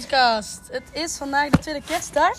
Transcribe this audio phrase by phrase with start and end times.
[0.00, 0.68] podcast.
[0.70, 2.36] Het is vandaag de tweede kerstdag.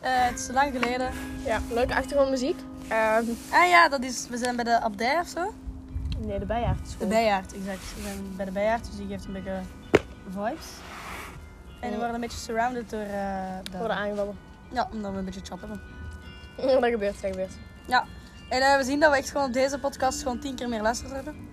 [0.00, 1.10] Eh, het is lang geleden.
[1.44, 2.58] Ja, leuke achtergrondmuziek.
[2.88, 5.54] Ehm Ah ja, dat is, we zijn bij de abdij of zo.
[6.18, 6.98] nee, de bijaard.
[6.98, 7.94] De bijaard, exact.
[7.94, 9.60] We zijn bij de bijaard, dus die geeft een beetje
[10.28, 10.66] vibes.
[11.80, 13.78] En we worden een beetje surrounded door eh de...
[13.78, 14.38] Worden aangevallen.
[14.72, 15.80] Ja, omdat we een beetje chat hebben.
[16.80, 17.52] dat gebeurt, dat gebeurt.
[17.86, 18.04] Ja.
[18.48, 20.82] En eh, we zien dat we echt gewoon op deze podcast gewoon tien keer meer
[20.82, 21.48] luisteraars hebben.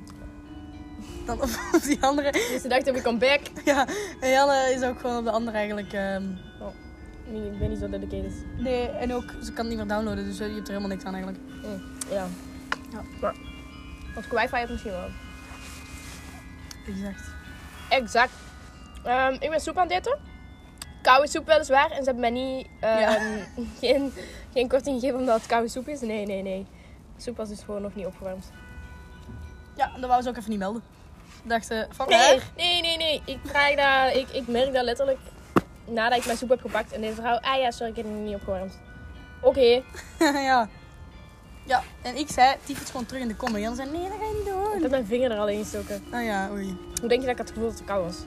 [1.28, 1.50] Dan op
[1.88, 2.32] die andere.
[2.32, 3.39] Dus ze dachten, we come back.
[3.66, 3.88] Ja,
[4.20, 5.93] en Janne is ook gewoon op de andere eigenlijk...
[5.93, 6.24] ehm,
[7.29, 8.32] Nee, ik ben niet zo dedicated.
[8.57, 10.96] Nee, en ook, ze kan het niet meer downloaden, dus eh, je hebt er helemaal
[10.96, 11.43] niks aan eigenlijk.
[11.64, 12.28] Mm, ja.
[12.92, 13.01] Ja.
[13.21, 13.36] Maar,
[14.15, 15.10] als ik wifi heb misschien wel.
[16.87, 17.24] Exact.
[17.89, 18.32] Exact.
[19.04, 20.20] Ehm, ik ben soep aan het eten.
[21.01, 21.92] Koude soep weliswaar.
[21.92, 23.18] En ze hebben mij niet, ehm, Ja.
[23.82, 24.14] geen,
[24.54, 26.01] geen korting gegeven omdat het koude soep is.
[26.01, 26.65] Nee, nee, nee.
[27.15, 28.51] De soep was dus gewoon nog niet opgewarmd.
[29.75, 30.82] Ja, dat wou ze ook even niet melden.
[31.47, 33.22] Dachten, fuck Nee, nee, nee, nee.
[33.25, 35.19] Ik, vraag dat, ik, ik merk dat letterlijk
[35.86, 36.92] nadat ik mijn soep heb gepakt.
[36.92, 38.80] En deze vrouw, ah ja, sorry, ik heb het niet opgewarmd.
[39.42, 39.81] Oké.
[40.50, 40.70] ja.
[41.66, 43.64] Ja, en ik zei, typ het gewoon terug in de comment.
[43.64, 44.81] Jan zei, nee, dat ga je niet Ik doen.
[44.81, 46.03] heb mijn vinger er al in gestoken.
[46.12, 46.78] Nou ja, oei.
[47.00, 48.18] Hoe denk je dat ik had het gevoel dat het koud was?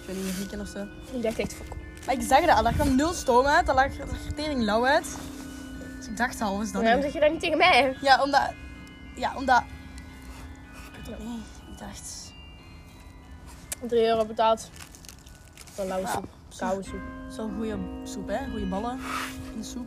[0.00, 0.86] Ik weet niet, een weekend of zo.
[1.16, 1.74] Ik dacht echt, fuck.
[2.06, 3.68] Maar ik zag dat, er lag gewoon nul stoom uit.
[3.68, 5.16] Er lag er tering lauw uit.
[5.98, 7.96] Dus ik dacht al, is dat Waarom zeg je dat niet tegen mij?
[8.00, 8.52] Ja, omdat...
[9.14, 9.62] Ja, omdat...
[11.04, 11.16] Ik
[11.86, 12.32] dacht...
[13.88, 14.70] 3 euro betaald.
[15.72, 16.28] Voor lauwe soep.
[16.56, 17.00] Koude soep.
[17.28, 18.50] Zo'n goede soep, hè?
[18.50, 18.98] Goede ballen
[19.52, 19.86] in de soep.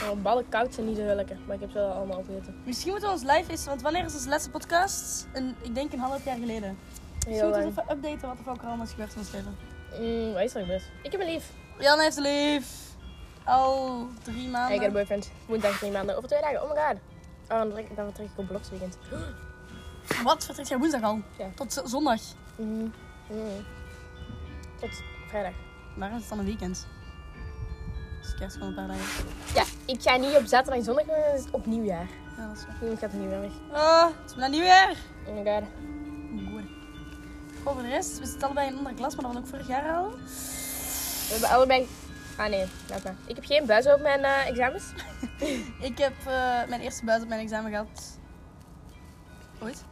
[0.00, 1.36] Nou, ballen koud zijn niet zo lekker.
[1.46, 2.62] Maar ik heb ze wel allemaal opgegeten.
[2.64, 5.26] Misschien moeten we ons live is, want wanneer is onze laatste podcast?
[5.32, 6.78] Een, ik denk een half jaar geleden.
[7.26, 9.56] Heel moeten we even updaten wat er ook allemaal is gebeurd in ons leven.
[10.00, 10.82] Mm, er gebeurd?
[11.02, 11.52] Ik heb een lief.
[11.78, 12.66] Jan heeft een lief.
[13.44, 14.74] Al drie maanden.
[14.74, 15.30] Ik heb een boyfriend.
[15.46, 16.16] Woensdag drie maanden.
[16.16, 16.62] Over twee dagen.
[16.62, 16.96] Oh my god.
[17.48, 18.98] Oh, dan vertrek, dan vertrek ik op bloksweekend.
[20.22, 20.44] Wat?
[20.44, 21.20] Vertrekt jij woensdag al?
[21.38, 21.48] Ja.
[21.54, 22.20] Tot zondag.
[22.56, 22.92] Mm.
[23.30, 23.64] Mm.
[24.80, 24.90] Tot
[25.28, 25.52] vrijdag.
[25.96, 26.86] Waarom is het dan een weekend?
[28.22, 29.26] Dus kerst gewoon een paar dagen.
[29.54, 32.06] Ja, ik ga niet op zaterdag en zondag, maar is het op nieuwjaar.
[32.36, 32.76] Ja, dat is waar.
[32.80, 33.52] Nu gaat het nieuwjaar weg.
[33.72, 34.96] Oh, het is nieuwjaar.
[35.26, 35.62] Oh my god.
[36.52, 36.64] Goed.
[37.62, 39.48] Goh, voor de rest, we zitten allebei in een andere klas, maar dat was ook
[39.48, 40.10] vorig jaar al.
[40.10, 41.88] We hebben allebei...
[42.36, 43.14] Ah nee, laat maar.
[43.26, 44.84] Ik heb geen buis op mijn eh, examens.
[45.90, 48.18] Ik heb eh, mijn eerste buis op mijn examen gehad.
[49.62, 49.84] Ooit?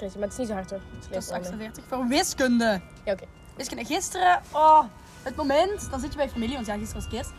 [0.00, 0.80] Maar het is niet zo hard hoor.
[0.94, 2.80] Het is Dat is leuk 48 voor wiskunde.
[3.04, 3.24] Ja, oké.
[3.56, 3.84] Wiskunde.
[3.84, 4.82] Gisteren, oh,
[5.22, 7.30] het moment, dan zit je bij familie, want ja, gisteren was kerst.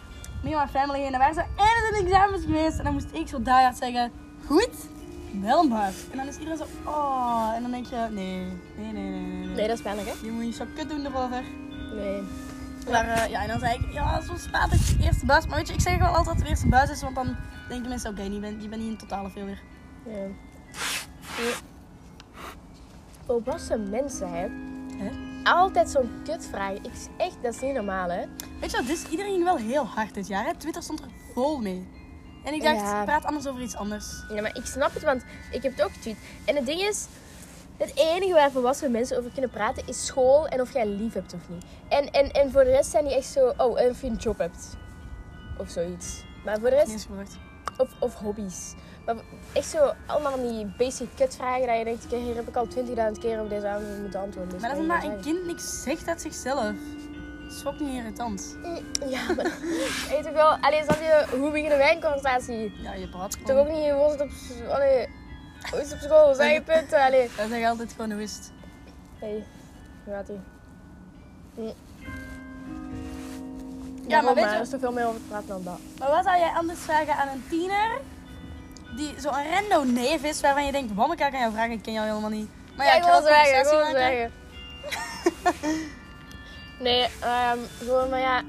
[0.43, 2.77] Me en mijn family en dan waren ze en een examens geweest.
[2.77, 4.11] En dan moest ik zo hard zeggen,
[4.45, 4.69] goed,
[5.41, 5.95] wel buis.
[6.11, 8.39] En dan is iedereen zo, oh, en dan denk je, nee,
[8.77, 9.45] nee, nee, nee, nee.
[9.45, 9.55] nee.
[9.55, 10.25] Nee, dat is pijnlijk hè?
[10.25, 11.43] Je moet je zo kut doen erover.
[11.93, 12.21] Nee.
[12.91, 15.47] Maar eh, ja, en dan zei ik, ja, zo staat het, eerste buis.
[15.47, 17.35] Maar weet je, ik zeg wel altijd dat het de eerste buis is, want dan
[17.67, 19.57] denken mensen, oké, je, bent, je bent niet een totale failure.
[20.05, 20.11] Ja.
[21.37, 21.76] Ja.
[23.27, 24.47] Volwassen mensen, hè?
[25.03, 25.09] Hè?
[25.43, 26.73] Altijd zo'n kutvraag.
[26.73, 28.25] Ik, echt, dat is niet normaal, hè?
[28.59, 30.45] Weet je wat, dit is iedereen ging wel heel hard dit jaar.
[30.45, 30.55] Hè?
[30.55, 31.87] Twitter stond er vol mee.
[32.43, 33.03] En ik dacht, Ja.
[33.03, 34.23] praat anders over iets anders.
[34.29, 36.17] Ja, maar ik snap het, want ik heb het ook getweet.
[36.45, 37.05] En het ding is,
[37.77, 41.33] het enige waar volwassen mensen over kunnen praten is school en of jij lief hebt
[41.33, 41.65] of niet.
[41.87, 44.15] En, en, en voor de rest zijn die echt zo, oh, en of je een
[44.15, 44.77] job hebt.
[45.57, 46.23] Of zoiets.
[46.45, 47.07] Maar voor de rest,
[47.77, 48.73] of, of hobby's.
[49.07, 49.15] Maar
[49.53, 52.67] echt zo, allemaal van die basic kutvragen dat je denkt, hier heb ik al
[53.13, 54.51] 20.000 keer op deze avond moeten antwoorden.
[54.53, 56.63] Dus Maar dat omdat een kind niks zegt uit zichzelf.
[57.43, 58.57] Dat is ook niet irritant.
[58.63, 59.45] Mm, Ja, maar
[60.09, 62.81] weet je wel, allee, snap je, hoe beginnen wij een conversatie?
[62.81, 63.67] Ja, je praat Toch gewoon.
[63.67, 64.29] ook niet, hoe was het op,
[64.69, 65.07] allee,
[65.71, 66.33] hoe is het op school?
[66.35, 67.29] Zeg je punten, allee.
[67.35, 68.51] Wij zeggen altijd gewoon hoe is het.
[69.19, 69.43] Hé,
[70.03, 70.39] hoe gaat ie?
[74.07, 75.79] Ja, maar weet Er je, is er veel meer over te praten dan dat.
[75.99, 77.89] maar wat zou jij anders vragen aan een tiener
[78.97, 81.81] die zo'n rando neef is waarvan je denkt, waarom kan ik aan jou vragen, ik
[81.81, 82.49] ken jou helemaal niet.
[82.75, 84.31] Maar ja, ik wil wel zeggen, ik conversatie wil maken.
[85.43, 85.89] zeggen.
[86.79, 88.41] nee, ehm, gewoon, maar ja.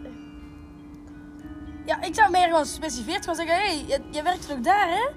[1.87, 4.89] Ja, ik zou meer gewoon specifiek gewoon zeggen, hé, hey, je, je werkt toch daar,
[4.89, 5.09] hè?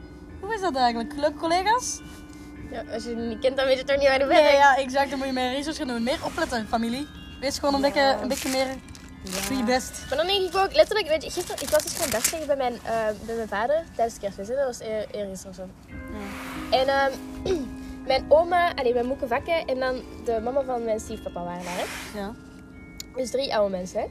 [0.42, 1.14] Hoe is dat eigenlijk?
[1.16, 2.00] Leuke collega's?
[2.72, 2.84] ja.
[2.94, 4.42] Als je het niet kent, dan weet je toch niet waar je bent.
[4.44, 5.10] Nee, ja, exact.
[5.10, 6.04] Dan moet je meer research gaan doen.
[6.04, 7.08] Meer opletten, familie.
[7.40, 7.86] Wees gewoon een, Ja.
[7.88, 8.68] beetje, een beetje meer...
[9.24, 10.06] Doe je best.
[10.10, 12.48] Maar dan denk ik ook, letterlijk, weet je, gisteren, ik was dus gewoon dag zeggen
[12.48, 14.56] bij mijn, eh, bij mijn vader tijdens hè.
[14.56, 15.68] Dat was eer, eergisteren of zo.
[16.76, 17.12] En ehm,
[18.12, 21.78] mijn oma, allee, mijn moeke vakken en dan de mama van mijn stiefpapa waren daar,
[21.78, 22.20] hè.
[22.20, 22.34] Ja.
[23.16, 24.08] Dus drie oude mensen, hè.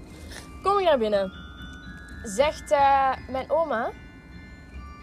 [0.63, 1.33] Kom ik naar binnen.
[2.23, 3.91] Zegt eh, mijn oma...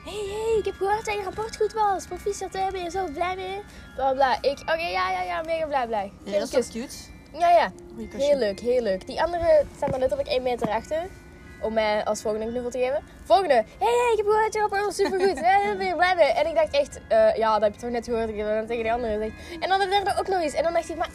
[0.06, 2.06] Hé, hey, hey, ik heb gehoord dat je rapport goed was.
[2.06, 3.62] Proficiat, hè, ben je zo blij mee?
[3.96, 4.42] Bla, bla.
[4.42, 6.12] Ik, oké, ja, ja, ja, mega blij, blij.
[6.24, 6.96] Ja, dat is cute?
[7.38, 7.72] Ja, ja.
[8.18, 9.08] Heel leuk, heel leuk.
[9.08, 11.08] Die anderen staan er letterlijk één meter achter.
[11.62, 13.04] Om mij als volgende een knuffel te geven.
[13.24, 13.54] Volgende.
[13.54, 15.36] Hé, hey, hey, ik heb gehoord dat je rapport was supergoed.
[15.42, 16.26] Daar ben je blij mee.
[16.26, 18.30] En ik dacht echt, eh, ja, dat heb je toch net gehoord.
[18.30, 19.62] Ik heb dat tegen die anderen gezegd.
[19.64, 20.54] En dan de derde ook nog eens.
[20.54, 21.10] En dan dacht ik, maar...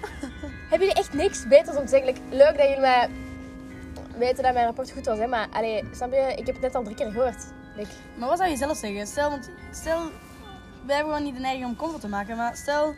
[0.70, 2.06] Hebben jullie echt niks beters om te zeggen?
[2.06, 3.08] Like, leuk dat jullie mij
[4.16, 5.26] weten dat mijn rapport goed was, hè?
[5.26, 6.32] Maar allee, snap je?
[6.36, 7.44] Ik heb het net al drie keer gehoord.
[7.76, 9.06] Like, Maar wat zou je zelf zeggen?
[9.06, 10.00] Stel, want stel,
[10.86, 12.94] wij hebben gewoon niet de neiging om comfort te maken, maar stel,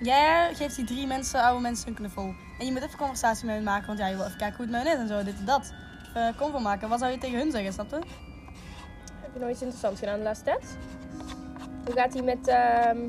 [0.00, 2.34] jij geeft die drie mensen, oude mensen, een knuffel.
[2.58, 4.66] En je moet even conversatie met hen maken, want ja, je wil even kijken hoe
[4.66, 5.72] het met hen is en zo, dit en dat.
[6.08, 6.88] Even comfort maken.
[6.88, 7.96] Wat zou je tegen hun zeggen, snap je?
[9.22, 10.76] heb je nog iets interessants gedaan de laatste tijd?
[11.84, 12.48] Hoe gaat die met...
[12.48, 13.04] ehm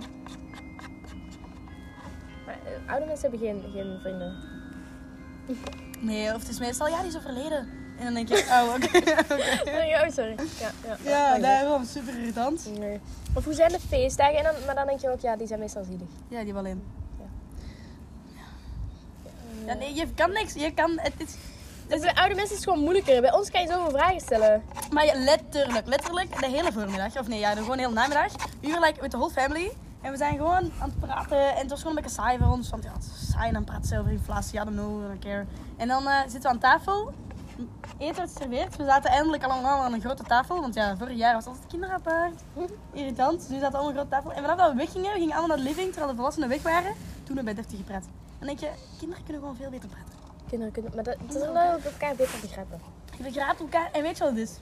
[2.46, 4.36] Maar, eh, oude mensen hebben geen, geen vrienden.
[6.00, 7.77] Nee, of het is meestal, ja, die is overleden.
[7.98, 8.98] En dan denk je, oh, oké.
[10.06, 10.36] oh, sorry.
[10.60, 10.98] Ja, ja.
[11.04, 12.78] Ja, daarom, super irritant.
[12.80, 13.00] Nee.
[13.34, 14.38] Of hoe zijn de feestdagen?
[14.38, 16.08] En dan, maar dan denk je ook, ja, die zijn meestal zielig.
[16.28, 16.84] Ja, die wel in.
[17.20, 17.26] Ja.
[19.66, 20.54] Ja, nee, je kan niks.
[20.54, 21.36] Je kan, het is,
[21.88, 23.22] Dus bij oude mensen is het gewoon moeilijker.
[23.22, 24.64] Bij ons kan je zoveel vragen stellen.
[24.92, 28.68] Maar je, letterlijk, letterlijk de hele voormiddag, of nee, ja, gewoon de hele namiddag, we
[28.68, 29.72] were like with the whole family.
[30.02, 32.52] En we zijn gewoon aan het praten en het was gewoon een beetje saai voor
[32.52, 32.70] ons.
[32.70, 35.08] Want ja, het is saai en dan praten ze over inflatie, I don't know, I
[35.08, 35.46] don't care.
[35.78, 37.14] En dan eh, zitten we aan tafel,
[37.98, 38.76] eten wordt geserveerd.
[38.76, 41.72] We zaten eindelijk allemaal aan een grote tafel, want ja, vorig jaar was het altijd
[41.72, 42.42] kinderapart.
[42.94, 44.32] Irritant, dus nu zaten we allemaal aan een grote tafel.
[44.32, 46.62] En vanaf dat we weggingen, we gingen allemaal naar de living, terwijl de volwassenen weg
[46.62, 46.94] waren.
[47.24, 48.06] Toen we bij deftig gepraat.
[48.40, 48.70] Dan denk je,
[49.00, 50.14] kinderen kunnen gewoon veel beter praten.
[50.50, 50.92] Kinderen kunnen...
[50.96, 52.82] Maar dat, dat is wel elkaar beter begrijpen.
[53.18, 53.90] Je begrijpt elkaar.
[53.92, 54.60] En weet je wat het is?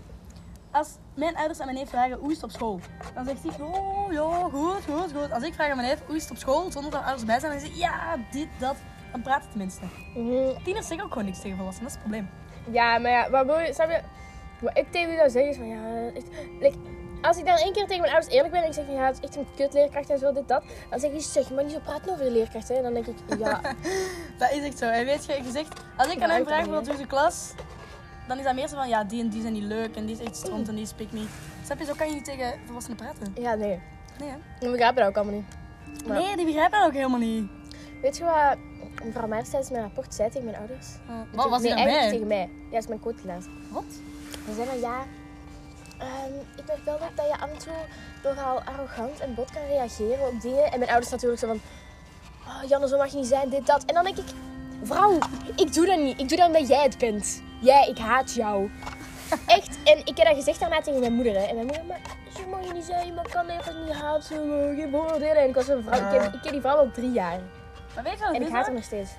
[0.72, 2.80] Als mijn ouders aan mijn neef vragen hoe is het op school,
[3.14, 5.32] dan zegt hij, oh ja, goed, goed, goed.
[5.32, 7.40] Als ik vraag aan mijn neef hoe is het op school, zonder dat ouders bij
[7.40, 8.76] zijn, dan zegt hij, ja, dit, dat.
[9.12, 9.86] Dan praat het tenminste.
[10.16, 10.64] Mhm.
[10.64, 12.30] Tieners zeggen ook gewoon niks tegen volwassenen, dat is het probleem.
[12.72, 13.74] Ja, maar ja, wat wil je...
[13.74, 14.00] Snap je?
[14.60, 16.12] Wat ik tegen u zou zeggen is van, ja...
[16.16, 16.28] Echt,
[16.60, 16.78] like,
[17.22, 19.06] als ik dan één keer tegen mijn ouders eerlijk ben en ik zeg van, ja,
[19.06, 20.64] het is echt een kutleerkracht en zo, dit, dat.
[20.90, 22.76] Dan zeg je, zeg maar niet zo praten over de leerkracht, hè.
[22.76, 23.62] En dan denk ik, ja...
[24.40, 24.86] Dat is echt zo.
[24.86, 27.54] En weet je, je zegt, als ik aan hem vraag hoe is de klas,
[28.28, 30.16] dan is dat meer zo van, ja, die en die zijn niet leuk en die
[30.16, 31.26] is echt stront en die is pick me.
[31.66, 33.34] Snap je, zo kan je niet tegen volwassenen praten.
[33.40, 33.80] Ja, nee.
[34.20, 34.36] Nee, hè?
[34.60, 36.08] We begrijpen dat ook allemaal niet.
[36.08, 37.50] Maar- Nee, die begrijpen dat ook helemaal niet.
[38.02, 38.58] Weet je wat
[39.04, 40.88] mevrouw Meijers tijdens mijn rapport zei tegen mijn ouders?
[41.32, 42.50] Wat was nee, hij eigenlijk tegen mij.
[42.72, 43.52] Ja, is mijn co-lezer.
[43.72, 43.84] Wat?
[44.46, 45.02] Ze zei van, ja...
[46.56, 47.74] ik merk wel dat, je af en toe
[48.24, 50.72] nogal arrogant en bot kan reageren op dingen.
[50.72, 51.60] En mijn ouders natuurlijk zo van...
[52.48, 53.86] Oh, Janne, zo mag je niet zijn, dit, dat.
[53.86, 54.26] En dan denk ik...
[54.84, 55.18] Vrouw,
[55.56, 56.20] ik doe dat niet.
[56.20, 57.42] Ik doe dat omdat jij het bent.
[57.62, 58.70] Jij, ik haat jou.
[59.46, 59.78] Echt.
[59.84, 61.34] En ik heb dat gezegd daarna tegen mijn moeder.
[61.34, 61.44] Hè.
[61.44, 62.00] En mijn moeder, maar
[62.36, 63.14] zo mag je niet zijn.
[63.14, 64.76] Maar kan even niet haten.
[64.76, 65.36] Geen beoordelen.
[65.36, 66.12] En ik was een vrouw.
[66.12, 67.40] Ik ken, ik ken die vrouw al drie jaar.
[67.96, 69.12] Maar weet je wat het En ik is, haat hem nog steeds.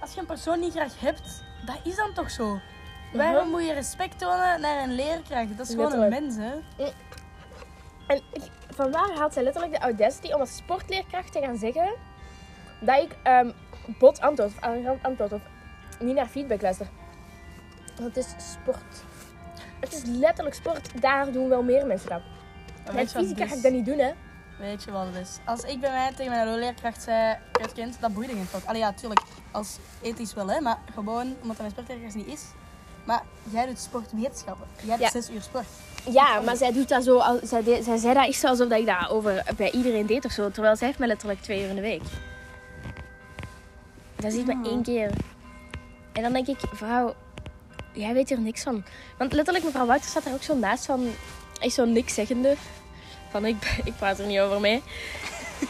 [0.00, 2.58] Als je een persoon niet graag hebt, dat is dan toch zo?
[3.12, 5.56] Waarom moet je respect tonen naar een leerkracht?
[5.56, 6.52] Dat is gewoon een mens, hè?
[8.06, 11.94] En ik- vandaar haalt zij letterlijk de audacity om als sportleerkracht te gaan zeggen
[12.80, 13.50] dat ik ehm,
[13.98, 15.40] bot antwoord of arrogant antwoord of
[15.98, 16.86] niet naar feedback luister.
[17.96, 19.02] Want het is sport.
[19.80, 21.00] Het is letterlijk sport.
[21.02, 22.22] Daar doen wel meer mensen dat.
[22.94, 24.12] Met fysica ga ik dat niet doen, hè.
[24.62, 25.36] Weet je wat het is?
[25.44, 28.64] Als ik bij mij tegen mijn leerkracht zei, kutkind, dat boeide geen fuck.
[28.64, 29.20] Allee, ja, tuurlijk,
[29.50, 30.60] als ethisch wel, hè.
[30.60, 32.42] Maar gewoon, omdat dat mijn sportleerkracht niet is.
[33.04, 34.66] Maar jij doet sportwetenschappen.
[34.80, 35.10] Jij hebt Ja.
[35.10, 35.66] zes uur sport.
[36.10, 37.18] Ja, maar zij doet dat zo.
[37.18, 40.32] al- Zij, zij zei dat echt alsof dat ik dat over bij iedereen deed of
[40.32, 40.50] zo.
[40.50, 42.02] Terwijl zij heeft me letterlijk twee uur in de week.
[44.16, 44.60] Dat ziet Ja.
[44.64, 45.10] één keer.
[46.12, 47.14] En dan denk ik, vrouw,
[47.92, 48.84] jij weet hier niks van.
[49.18, 51.10] Want letterlijk, mevrouw Wouter staat er ook zo naast van,
[51.60, 52.56] echt zo niks zeggende.
[53.32, 54.82] Van, ik, ik praat er niet over mee.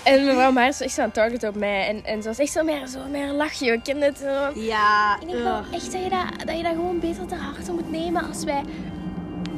[0.03, 1.89] En mevrouw Maars is echt zo aan target op mij.
[1.89, 3.73] En, en ze was echt zo meer, zo meer een lachje.
[3.73, 4.19] Ik ken het.
[4.19, 4.61] zo.
[4.61, 7.73] Ja, Ik denk wel echt dat je dat, dat je dat gewoon beter ter harte
[7.73, 8.63] moet nemen als wij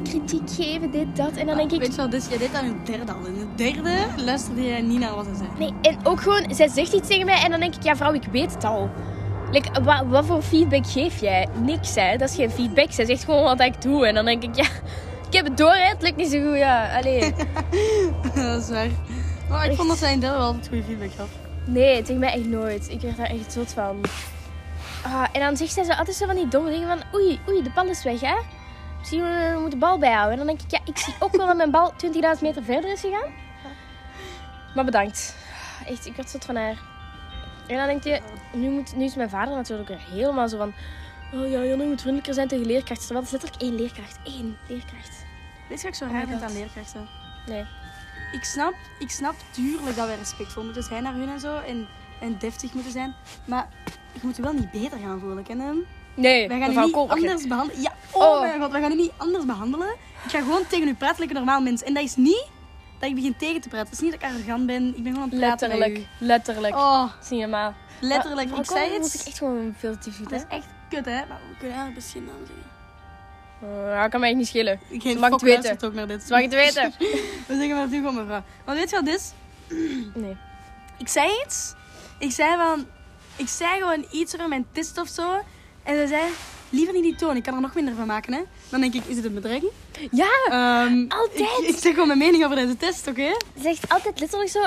[0.03, 1.31] kritiek geven, dit, dat.
[1.31, 3.25] En dan denk ik, Weet je wat, dus jij deed in het derde al.
[3.25, 5.49] In het derde luisterde jij niet naar wat ze zei.
[5.57, 5.73] nee.
[5.81, 8.23] En ook gewoon, zij zegt iets tegen mij en dan denk ik, ja vrouw, ik
[8.31, 8.89] weet het al.
[9.51, 11.47] Like, wat, wat voor feedback geef jij?
[11.61, 12.17] Niks, hè.
[12.17, 12.91] Dat is geen feedback.
[12.91, 14.07] Zij zegt gewoon wat ik doe.
[14.07, 14.67] En dan denk ik, ja,
[15.35, 15.87] heb het door, hè.
[15.87, 16.97] Het lukt niet zo goed, ja.
[16.97, 17.33] Allee.
[18.35, 18.89] dat is waar.
[19.49, 19.75] Maar ik Echt.
[19.75, 21.29] vond dat zij in wel altijd goede feedback gaf.
[21.65, 22.89] Nee, tegen mij echt nooit.
[22.89, 24.01] Ik werd daar echt zot van.
[25.03, 27.19] Ah, en dan zegt zij zo altijd zo van die domme dingen van...
[27.19, 28.35] Oei, oei, de bal is weg, hè.
[28.99, 30.31] Misschien we we moeten de bal bijhouden.
[30.31, 31.93] En dan denk ik, ja, ik zie ook wel dat mijn bal
[32.35, 33.31] 20.000 meter verder is gegaan.
[34.75, 35.35] Maar bedankt.
[35.87, 36.77] Echt, ik werd zot van haar.
[37.67, 38.21] En dan denk je,
[38.53, 40.73] nu, moet, nu is mijn vader natuurlijk weer helemaal zo van...
[41.33, 43.05] Oh ja, Janne moet vriendelijker zijn tegen leerkrachten.
[43.07, 44.17] Terwijl het is letterlijk één leerkracht.
[44.23, 45.25] Één leerkracht.
[45.69, 46.49] Weet je wat ik zo raar vind God.
[46.49, 47.07] aan leerkrachten?
[47.45, 47.65] Nee.
[48.31, 51.57] Ik snap, ik snap tuurlijk dat wij respectvol moeten zijn naar hun en zo.
[51.57, 51.87] En,
[52.19, 53.13] en deftig moeten zijn.
[53.45, 53.67] Maar
[54.13, 55.85] je moet je wel niet beter gaan voelen, kennen?
[56.13, 57.81] Nee, Wij gaan u mevrouw niet anders behandelen.
[57.81, 58.41] Ja, oh, Oh.
[58.41, 59.87] mijn god, wij gaan u niet anders behandelen.
[60.23, 61.83] Ik ga gewoon tegen u praten, like een normaal mens.
[61.83, 62.47] En dat is niet
[62.99, 63.87] dat ik begin tegen te praten.
[63.87, 64.87] Het is niet dat ik arrogant ben.
[64.87, 66.07] Ik ben gewoon aan het praten Letterlijk.
[66.19, 66.75] Letterlijk.
[66.75, 67.75] Oh, Zie je maar.
[68.01, 68.49] letterlijk.
[68.49, 68.99] Maar- ik zei iets.
[68.99, 71.11] moet ik echt gewoon veel te Dat is echt kut, hè?
[71.11, 72.73] Maar we kunnen eigenlijk best geen naam zeggen.
[73.63, 74.79] Uh, ja, kan mij echt niet schelen.
[74.89, 75.77] Ik mag het weten.
[75.85, 76.23] ook naar dit.
[76.23, 76.93] Ze mag het weten.
[77.47, 78.43] We zeggen maar natuurlijk gewoon mevrouw.
[78.65, 79.31] Maar weet je wat dit is?
[80.13, 80.37] Nee.
[80.97, 81.73] Ik zei iets.
[82.19, 82.87] Ik zei van...
[83.35, 85.39] ik zei gewoon iets over mijn test of zo.
[85.83, 86.21] En ze zei,
[86.69, 88.41] liever niet die toon, ik kan er nog minder van maken, hè.
[88.69, 89.71] Dan denk ik, is het een bedreiging?
[90.11, 91.39] Ja, Ehm, Altijd.
[91.59, 93.27] Ik, ik zeg gewoon mijn mening over deze test, oké?
[93.55, 94.59] ze zegt altijd letterlijk zo.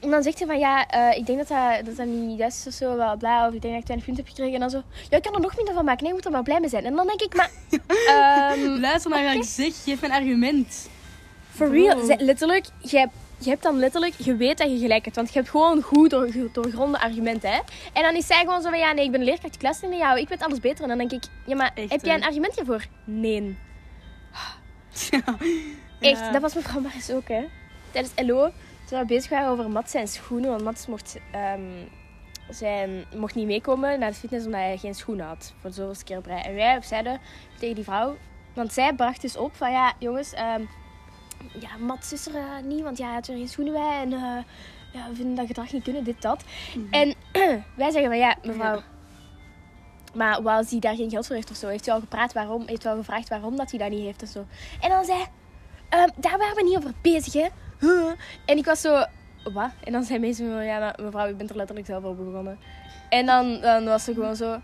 [0.00, 2.58] En dan zegt ze van ja, eh, ik denk dat dat, dat dat niet juist
[2.58, 3.48] is of zo, bla bla.
[3.48, 4.54] Of ik denk dat ik 20 punten heb gekregen.
[4.54, 6.02] En dan zo, ja, ik kan er nog minder van maken.
[6.02, 6.84] Nee, je moet er wel blij mee zijn.
[6.84, 7.50] En dan denk ik, maar.
[8.06, 10.88] ehm, Luister naar wat ik zeg, geef mijn argument.
[11.54, 12.16] For real, Bro.
[12.18, 15.16] letterlijk, je hebt, je hebt dan letterlijk, je weet dat je gelijk hebt.
[15.16, 17.58] Want je hebt gewoon goed door, doorgronde argumenten, hè.
[17.92, 19.88] En dan is zij gewoon zo van, ja, nee, ik ben een leerkracht, ik luister
[19.88, 20.82] naar jou, ik weet alles beter.
[20.82, 22.86] En dan denk ik, ja, maar Echt, heb jij een argument hiervoor?
[23.04, 23.58] Nee.
[26.00, 27.44] Echt, dat was mevrouw Maris ook, hè.
[27.90, 28.50] Tijdens LO,
[28.88, 30.50] toen we bezig waren over Mats zijn schoenen.
[30.50, 31.86] Want Mats mocht, ehm,
[32.48, 35.54] zijn, mocht niet meekomen naar de fitness omdat hij geen schoenen had.
[35.60, 36.42] Voor zoveelste keer op rij.
[36.42, 37.20] En wij zeiden
[37.58, 38.16] tegen die vrouw...
[38.54, 40.32] Want zij bracht dus op van, ja, jongens...
[40.32, 40.62] ehm,
[41.60, 44.00] ja, Mats is er eh, niet, want ja, hij had er geen schoenen bij.
[44.00, 44.44] En eh,
[44.92, 46.44] ja, we vinden dat gedrag niet kunnen, dit, dat.
[46.90, 47.14] En
[47.76, 48.74] wij zeggen van, ja, mevrouw...
[48.74, 48.82] Ja.
[50.14, 52.62] Maar als hij daar geen geld voor heeft of zo, heeft hij al gepraat waarom,
[52.66, 54.46] heeft al gevraagd waarom dat hij dat niet heeft of zo.
[54.80, 55.24] En dan zei,
[55.88, 57.48] ehm, daar waren we niet over bezig, hè.
[58.44, 59.04] En ik was zo,
[59.52, 59.70] wat?
[59.84, 62.58] En dan zei mensen van, ja, maar mevrouw, u bent er letterlijk zelf over begonnen.
[63.08, 64.60] En dan, dan was ze gewoon zo,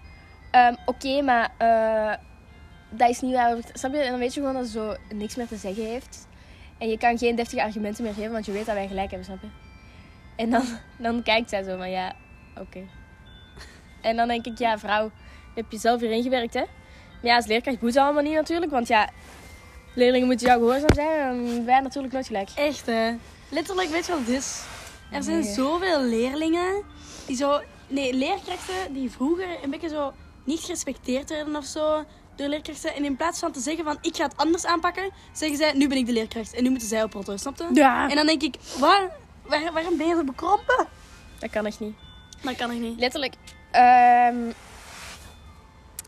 [0.50, 2.14] ehm, oké, maar eh,
[2.90, 3.56] dat is niet waar.
[3.72, 3.98] Snap je?
[3.98, 6.28] En dan weet je gewoon dat ze zo niks meer te zeggen heeft.
[6.78, 9.26] En je kan geen deftige argumenten meer geven, want je weet dat wij gelijk hebben,
[9.26, 9.48] snap je?
[10.36, 10.64] En dan,
[10.98, 12.12] dan kijkt zij zo van, ja,
[12.60, 12.80] oké.
[14.02, 15.04] En dan denk ik, ja, vrouw,
[15.54, 16.60] je hebt jezelf hierin gewerkt, hè?
[16.60, 19.10] Maar ja, als leerkracht moet dat allemaal niet natuurlijk, want ja,
[19.94, 22.48] leerlingen moeten jou gehoorzaam zijn en wij natuurlijk nooit gelijk.
[22.54, 23.14] Echt, hè.
[23.48, 24.60] Letterlijk, weet je wat het is?
[25.10, 25.52] Er zijn Nee.
[25.54, 26.82] zoveel leerlingen
[27.26, 27.60] die zo...
[27.88, 30.12] Nee, leerkrachten die vroeger een beetje zo
[30.44, 32.04] niet gerespecteerd werden of zo
[32.36, 32.94] door leerkrachten.
[32.94, 35.88] En in plaats van te zeggen van, ik ga het anders aanpakken, zeggen zij, nu
[35.88, 36.54] ben ik de leerkracht.
[36.54, 37.68] En nu moeten zij oppotten, snap je?
[37.72, 38.08] Ja.
[38.08, 39.10] En dan denk ik, waar,
[39.42, 40.86] waar, waarom ben je zo bekrompen?
[41.38, 41.94] Dat kan echt niet.
[42.42, 42.98] Dat kan ik niet.
[42.98, 43.34] Letterlijk,
[43.70, 44.36] ehm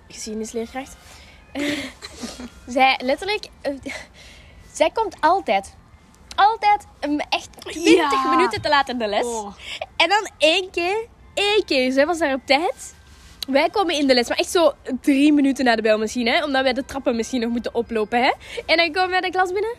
[0.09, 0.97] geschiedenisleerkracht.
[2.67, 3.73] zij, letterlijk, eh,
[4.73, 5.75] zij komt altijd,
[6.35, 6.87] altijd
[7.29, 8.31] echt 20 Ja.
[8.31, 9.25] minuten te laat in de les.
[9.25, 9.55] Oh.
[9.97, 12.95] En dan één keer, één keer, zij was daar op tijd.
[13.49, 16.45] Wij komen in de les, maar echt zo drie minuten na de bel misschien, hè.
[16.45, 18.33] Omdat wij de trappen misschien nog moeten oplopen, hè.
[18.67, 19.75] En dan komen wij de klas binnen.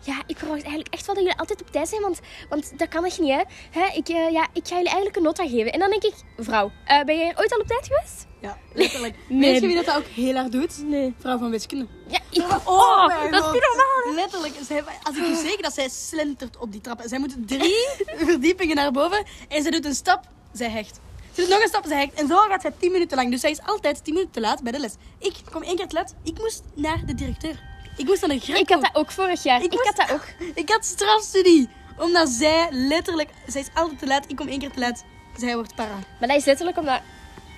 [0.00, 2.88] Ja, ik verwacht eigenlijk echt wel dat jullie altijd op tijd zijn, want, want dat
[2.88, 3.42] kan echt niet, hè.
[3.80, 5.72] hè ik, eh, ja, ik ga jullie eigenlijk een nota geven.
[5.72, 8.26] En dan denk ik, vrouw, eh, ben jij ooit al op tijd geweest?
[8.46, 9.14] Ja, letterlijk.
[9.28, 9.50] Nee.
[9.52, 10.82] Weet je wie dat, ook heel erg doet?
[10.84, 11.14] Nee.
[11.18, 11.86] Vrouw van wiskunde.
[12.06, 13.52] Ja, Oh, oh, dat is God.
[13.52, 14.14] niet normaal.
[14.14, 17.08] Letterlijk, zij, als ik u zeg dat zij slentert op die trappen.
[17.08, 17.88] Zij moet drie
[18.28, 21.00] verdiepingen naar boven en zij doet een stap, zij hecht.
[21.32, 22.14] Ze doet nog een stap, zij hecht.
[22.14, 23.30] En zo gaat zij tien minuten lang.
[23.30, 24.92] Dus zij is altijd tien minuten te laat bij de les.
[25.18, 26.14] Ik kom één keer te laat.
[26.22, 27.60] Ik moest naar de directeur.
[27.96, 28.56] Ik moest naar de grap.
[28.56, 29.62] Ik had dat ook vorig jaar.
[29.62, 30.24] Ik, Ik had dat ook.
[30.62, 31.68] Ik had strafstudie.
[31.98, 33.30] Omdat zij letterlijk...
[33.46, 34.24] Zij is altijd te laat.
[34.30, 35.04] Ik kom één keer te laat.
[35.36, 35.98] Zij wordt para.
[36.20, 37.00] Maar dat is letterlijk omdat...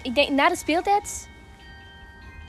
[0.02, 1.28] Ik denk, na de speeltijd...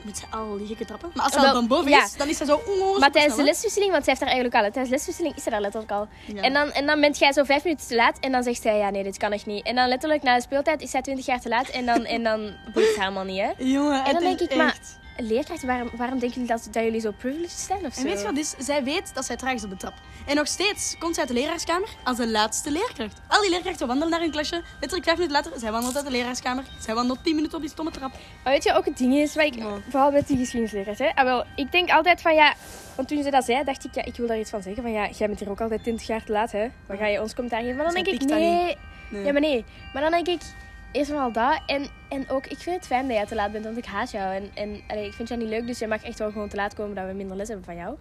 [0.02, 1.10] Moet zij al die gekke trappen?
[1.14, 2.04] Maar als ze dan boven ja.
[2.04, 2.60] is, dan is zij zo...
[2.98, 4.62] Maar tijdens de leswisseling, want zij heeft daar eigenlijk al.
[4.64, 4.70] hè.
[4.70, 6.08] Tijdens de leswisseling is ze daar letterlijk al.
[6.26, 6.42] Ja.
[6.42, 8.18] En, dan, en dan bent jij zo vijf minuten te laat.
[8.18, 9.64] En dan zegt zij, ja nee, dit kan echt niet.
[9.66, 11.68] En dan letterlijk na de speeltijd is zij twintig jaar te laat.
[11.68, 12.40] En dan, en dan
[12.72, 13.50] boeit het haar helemaal niet, hè.
[13.64, 14.76] Jongen, En dan het denk is ik, maar
[15.22, 18.00] leerkrachten, waarom, waarom denken jullie dat, dat jullie zo privileged zijn of zo?
[18.00, 18.54] En weet je wat is?
[18.58, 19.94] Zij weet dat zij traag is op de trap.
[20.26, 23.20] En nog steeds komt zij uit de leraarskamer als de laatste leerkracht.
[23.28, 24.62] Al die leerkrachten wandelen naar hun klasje.
[24.72, 26.64] Letterlijk vijf minuten later, zij wandelt uit de leraarskamer.
[26.80, 28.12] Zij wandelt tien minuten op die stomme trap.
[28.44, 29.54] Maar weet je, ook het ding is, wat ik,
[29.88, 31.10] vooral met die geschiedenisleerkracht, hè.
[31.14, 32.54] Ah, wel, ik denk altijd van, ja...
[32.94, 34.82] Want toen ze dat zei, dacht ik, ja, ik wil daar iets van zeggen.
[34.82, 36.68] Van ja, jij bent hier ook altijd 20 jaar te laat, hè.
[36.86, 37.76] Dan ga je ons commentaar geven.
[37.76, 38.76] Maar dan denk ik, nee...
[39.10, 39.24] Nee.
[39.24, 39.64] Ja, maar nee.
[39.92, 40.40] Maar dan denk ik,
[40.92, 41.60] en vooral dat.
[41.66, 44.10] En, en ook, ik vind het fijn dat jij te laat bent, want ik haat
[44.10, 44.34] jou.
[44.34, 46.74] En, en ik vind jou niet leuk, dus jij mag echt wel gewoon te laat
[46.74, 47.96] komen dat we minder les hebben van jou.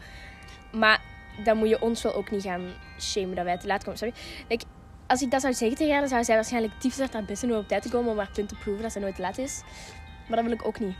[0.71, 1.01] Maar
[1.43, 3.99] dan moet je ons wel ook niet gaan shamen dat wij te laat komen.
[4.05, 4.13] Je?
[4.47, 4.65] Like,
[5.07, 7.51] als ik dat zou zeggen tegen haar, dan zou zij waarschijnlijk diefst haar best doen
[7.51, 9.37] om op tijd te komen om haar punt te proeven dat ze nooit te laat
[9.37, 9.61] is.
[10.27, 10.95] Maar dat wil ik ook niet.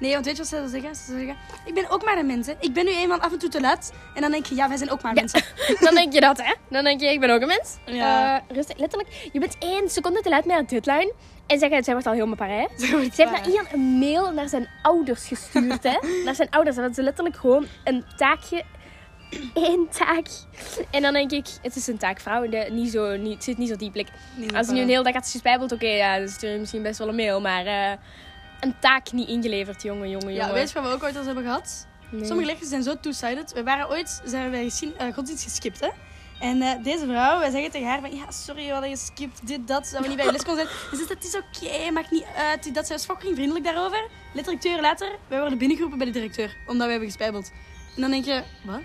[0.00, 0.94] Nee, want weet je wat ze zeggen?
[0.94, 2.46] Ze zeggen, ik ben ook maar een mens.
[2.46, 2.52] Hè.
[2.60, 3.92] Ik ben nu eenmaal af en toe te laat.
[4.14, 5.42] En dan denk je, ja, wij zijn ook maar mensen.
[5.80, 6.54] Dan denk je dat, hè?
[6.68, 7.76] Dan denk je, ik ben ook een mens.
[7.86, 8.36] Ja.
[8.36, 9.30] Eh, rustig, letterlijk.
[9.32, 11.12] Je bent één seconde te laat met haar deadline.
[11.46, 12.68] En zeg, zij wordt al helemaal parij.
[12.76, 15.96] Ze heeft naar Ian een mail naar zijn ouders gestuurd, hè?
[16.24, 16.76] naar zijn ouders.
[16.76, 18.64] Dat ze letterlijk gewoon een taakje...
[19.54, 20.26] Eén taak.
[20.90, 22.48] En dan denk ik, het is een taakvrouw.
[22.48, 23.76] De, niet zo, niet, het zit niet zo.
[23.78, 26.82] Nee, Als ze nu een hele dag had gespijbeld, oké, ja, dan stuur je misschien
[26.82, 27.40] best wel een mail.
[27.40, 27.92] Maar eh,
[28.60, 30.46] een taak niet ingeleverd, jongen, jongen, jongen.
[30.46, 31.86] Ja, weet je wat we ook ooit al hebben gehad?
[32.10, 32.24] Nee.
[32.24, 33.52] Sommige leerkrachten zijn zo two-sided.
[33.52, 35.88] We waren ooit, zijn wij gezien, eh, godsdienst geskipt, hè.
[36.40, 39.66] En eh, deze vrouw, wij zeggen tegen haar van, ja, sorry, we hadden geskipt, dit,
[39.66, 40.78] dat, dat we niet bij je les konden zijn.
[40.90, 42.74] Ze zegt, het is oké, maakt niet uit.
[42.74, 44.08] Dat zij was fucking vriendelijk daarover.
[44.34, 47.50] Letterlijk twee uur later, wij worden binnengeroepen bij de directeur, omdat we hebben gespijbeld.
[47.96, 48.80] En dan denk je, wat?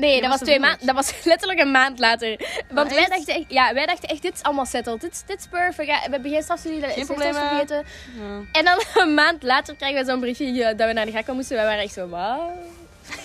[0.00, 0.86] Nee, dat was twee maanden.
[0.86, 2.40] Dat was letterlijk een maand later.
[2.70, 5.00] Want wij dachten echt, ja, wij dachten echt, dit is allemaal settled.
[5.00, 5.88] Dit, is- dit is perfect.
[5.88, 7.84] Ja, we hebben geen strafstudie, dat is vergeten.
[8.18, 8.40] Ja.
[8.52, 11.56] En dan een maand later krijgen we zo'n briefje dat we naar de gekko moesten.
[11.56, 12.40] Wij waren echt zo, wat?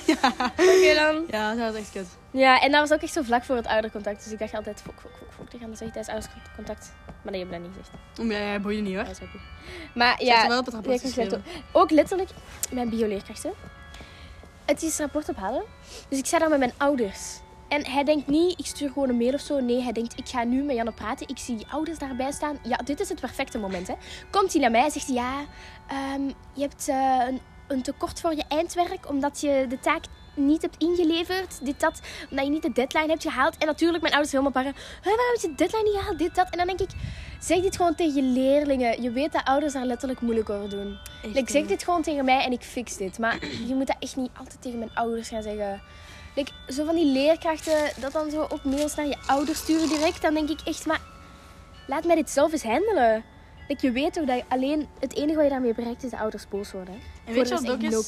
[0.58, 1.24] Oké dan.
[1.30, 2.08] Ja, dat was echt kut.
[2.32, 4.24] Ja, en dat was ook echt zo vlak voor het oudercontact.
[4.24, 5.52] Dus ik dacht altijd, fok, fok, fok, fok.
[5.52, 6.94] Die gaan zeggen tijdens oudercontact.
[7.22, 8.32] Maar nee, je hebt dat niet gezegd.
[8.32, 9.04] Ja, ja, boeide niet hoor.
[9.04, 9.38] Dat is oké.
[9.94, 11.38] Maar ja, wel op het rapport Ja,
[11.72, 12.30] ook letterlijk
[12.72, 13.52] mijn bioleerkrachten.
[14.66, 15.64] Het is rapport ophalen.
[16.10, 17.40] Dus ik sta daar met mijn ouders.
[17.68, 19.60] En hij denkt niet, ik stuur gewoon een mail of zo.
[19.60, 21.28] Nee, hij denkt, ik ga nu met Janne praten.
[21.28, 22.58] Ik zie die ouders daarbij staan.
[22.64, 23.88] Ja, dit is het perfecte moment.
[23.88, 23.94] Hè.
[24.32, 25.46] Komt hij naar mij en zegt ja,
[25.88, 29.10] ehm, je hebt eh, een, een tekort voor je eindwerk.
[29.10, 30.04] Omdat je de taak
[30.36, 31.66] niet hebt ingeleverd.
[31.66, 32.00] Dit, dat.
[32.30, 33.58] Omdat je niet de deadline hebt gehaald.
[33.58, 34.74] En natuurlijk mijn ouders helemaal parren.
[34.76, 36.18] "Huh, waarom heb je de deadline niet gehaald?
[36.20, 36.48] Dit, dat.
[36.50, 36.90] En dan denk ik,
[37.40, 39.02] zeg dit gewoon tegen je leerlingen.
[39.02, 40.98] Je weet dat ouders daar letterlijk moeilijk over doen.
[41.24, 43.20] Echt, Ik zeg dit gewoon tegen mij en ik fix dit.
[43.20, 45.82] Maar je moet dat echt niet altijd tegen mijn ouders gaan zeggen.
[46.36, 50.22] Like, zo van die leerkrachten dat dan zo ook mails naar je ouders sturen direct.
[50.22, 51.02] Dan denk ik echt, maar
[51.88, 53.24] laat mij dit zelf eens handelen.
[53.68, 56.18] Like, je weet toch dat je alleen het enige wat je daarmee bereikt is de
[56.18, 56.96] ouders boos worden.
[57.26, 58.08] En weet je wat ook is?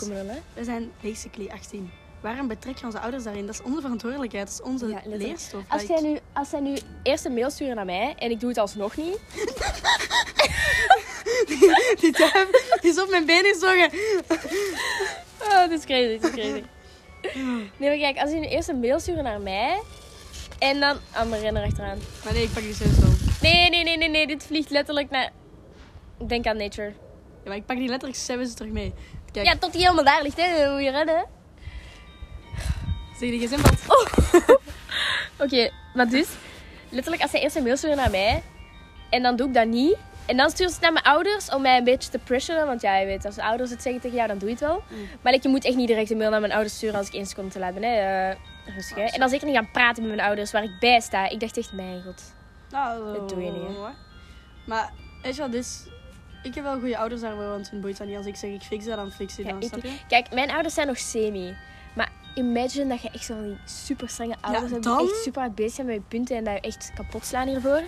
[0.53, 1.91] We zijn basically 18.
[2.21, 3.45] Waarom betrek je onze ouders daarin?
[3.45, 4.45] Dat is onze verantwoordelijkheid.
[4.47, 5.63] Dat is onze Ja, leerstof.
[5.67, 8.50] Als zij, nu, als zij nu eerst een mail sturen naar mij en ik doe
[8.50, 9.17] het alsnog niet.
[12.00, 12.47] Die duif
[12.81, 13.89] is op mijn benen gezongen.
[15.41, 16.63] Oh, dit is crazy, dit is crazy.
[17.77, 19.81] Nee, maar kijk, als je nu eerst een mail sturen naar mij
[20.59, 20.97] en dan...
[21.15, 21.97] Oh, mijn renner achteraan.
[22.24, 23.09] Maar nee, ik pak die zelfs wel.
[23.41, 24.27] Nee, nee, nee, nee, nee.
[24.27, 25.31] Dit vliegt letterlijk naar...
[26.27, 26.88] Denk aan nature.
[26.88, 26.93] Ja,
[27.45, 28.93] maar ik pak die letterlijk zelfs terug mee.
[29.31, 30.69] Kijk, Ja, tot die helemaal daar ligt, hè.
[30.71, 31.25] Hoe je redden.
[33.19, 34.09] Zeg gezin valt.
[35.43, 36.27] Oké, maar dus...
[36.89, 38.43] Letterlijk, als zij eerst een mail sturen naar mij...
[39.09, 39.95] En dan doe ik dat niet.
[40.25, 42.65] En dan stuurt ze het naar mijn ouders om mij een beetje te pressuren.
[42.65, 44.63] Want ja, je weet, als de ouders het zeggen tegen jou, dan doe je het
[44.63, 44.83] wel.
[44.89, 44.97] Mm.
[45.21, 47.13] Maar like, je moet echt niet direct een mail naar mijn ouders sturen als ik
[47.13, 47.83] één seconde te laat ben.
[47.83, 48.29] Hè.
[48.29, 48.36] Eh,
[48.75, 49.03] rustig, hè.
[49.03, 51.29] En dan zeker niet gaan praten met mijn ouders waar ik bij sta.
[51.29, 52.21] Ik dacht echt, mijn god.
[52.71, 53.83] Nou, Dat doe je niet, hè.
[54.65, 55.79] Maar, weet je wat, dus...
[56.43, 58.17] Ik heb wel goede ouders daarvoor, want hun boeit dat niet.
[58.17, 59.91] Als ik zeg ik fix dat, dan fix je Ja, dan, ik- snap je?
[60.07, 61.56] Kijk, mijn ouders zijn nog semi.
[62.38, 64.84] Maar imagine dat je echt zo van die super strenge ouders hebt.
[64.84, 67.26] dan- Die echt super hard bezig zijn met je punten en dat je echt kapot
[67.26, 67.84] slaan hiervoor.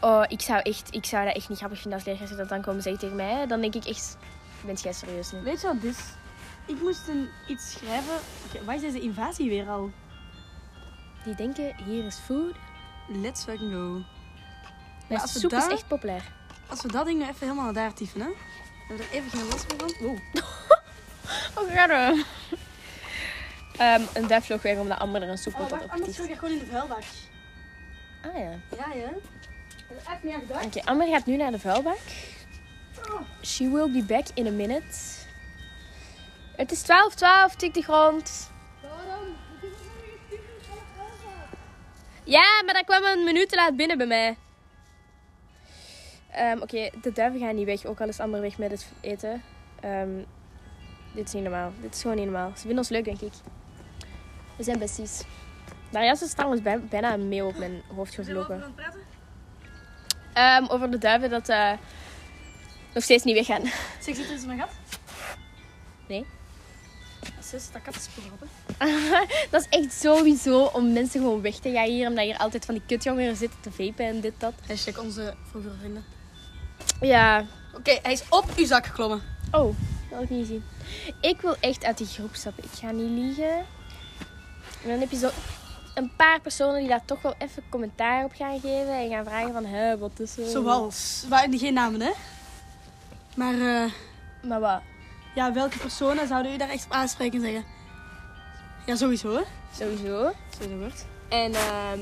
[0.00, 2.62] Oh, ik zou, echt, ik zou dat echt niet grappig vinden als leerkrachten dat dan
[2.62, 3.46] komen zeggen tegen mij.
[3.46, 4.16] Dan denk ik echt,
[4.66, 5.40] bent jij serieus nu?
[5.42, 5.96] Weet je wat, dus...
[6.66, 8.14] Ik moest een, iets schrijven...
[8.64, 9.90] Wat is deze invasie weer al?
[11.24, 12.54] Die denken, hier is food.
[13.08, 14.02] Let's fucking go.
[15.08, 16.22] We soep daar- is echt populair.
[16.68, 18.28] Als we dat ding nu even helemaal daar tyfen, hè?
[18.88, 20.06] Hebben we er even geen last meer van?
[20.06, 20.18] Wow.
[21.54, 22.24] Oh, gaan
[23.82, 26.18] Ehm een duif vloog weg omdat Amber er een soep Oh, had wacht, anders opgetiefd.
[26.18, 27.02] gooi ik gewoon in de vuilbak.
[28.22, 28.50] Ah ja.
[28.76, 29.08] Ja, ja.
[29.90, 30.64] Even meer gedacht.
[30.64, 31.98] Oké, Amber gaat nu naar de vuilbak.
[33.42, 34.96] She will be back in a minute.
[36.56, 38.50] Het is 12, 12, tik de grond.
[42.24, 44.36] Ja, maar dat kwam een minuut te laat binnen bij mij.
[46.30, 49.42] Ehm, Oké, de duiven gaan niet weg, ook al is Amber weg met het eten.
[49.80, 50.22] Ehm,
[51.14, 51.72] dit is niet normaal.
[51.80, 52.50] Dit is gewoon niet normaal.
[52.54, 53.32] Ze vinden ons leuk, denk ik.
[54.56, 55.22] We zijn besties.
[55.90, 59.00] Darius is trouwens bij- bijna een op mijn hoofd het praten?
[60.32, 61.72] Ehm, over de duiven dat eh,
[62.94, 63.62] nog steeds niet weggaan.
[64.00, 64.70] Zeg, zit er eens in mijn gat?
[66.08, 66.26] Nee.
[67.40, 68.48] Zus, dat kat is begonnen.
[69.50, 72.08] dat is echt sowieso om mensen gewoon weg te gaan hier.
[72.08, 74.52] Omdat hier altijd van die kutjongeren zitten te vapen en dit, dat.
[74.66, 76.04] Hashtag onze vroegere vrienden.
[77.00, 77.46] Ja.
[77.74, 79.22] Oké, hij is op uw zak geklommen.
[79.50, 79.74] Oh,
[80.08, 80.64] dat had ik niet gezien.
[81.20, 82.64] Ik wil echt uit die groep stappen.
[82.64, 83.66] Ik ga niet liegen.
[84.82, 85.30] En dan heb je zo
[85.94, 88.94] een paar personen die daar toch wel even commentaar op gaan geven.
[88.94, 90.46] En gaan vragen van, hè, wat is er?
[90.46, 91.24] Zoals.
[91.28, 92.10] Waar, geen namen, hè?
[93.36, 93.90] Maar eh,
[94.42, 94.80] Maar wat?
[95.34, 97.64] ja, welke personen zouden u daar echt op aanspreken en zeggen?
[98.86, 99.42] Ja, sowieso, hè?
[99.76, 100.32] Sowieso.
[100.58, 101.06] Sowieso wordt.
[101.28, 102.00] En ehm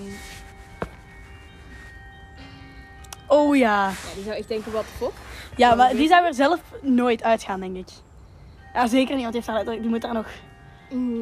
[3.30, 3.88] Oh ja.
[3.88, 5.12] ja, die zou echt denken, wat de fuck?
[5.56, 7.88] Ja, maar die zou er zelf nooit uitgaan, denk ik.
[8.74, 10.26] Ja, zeker niet, want die, heeft daar, die moet daar nog...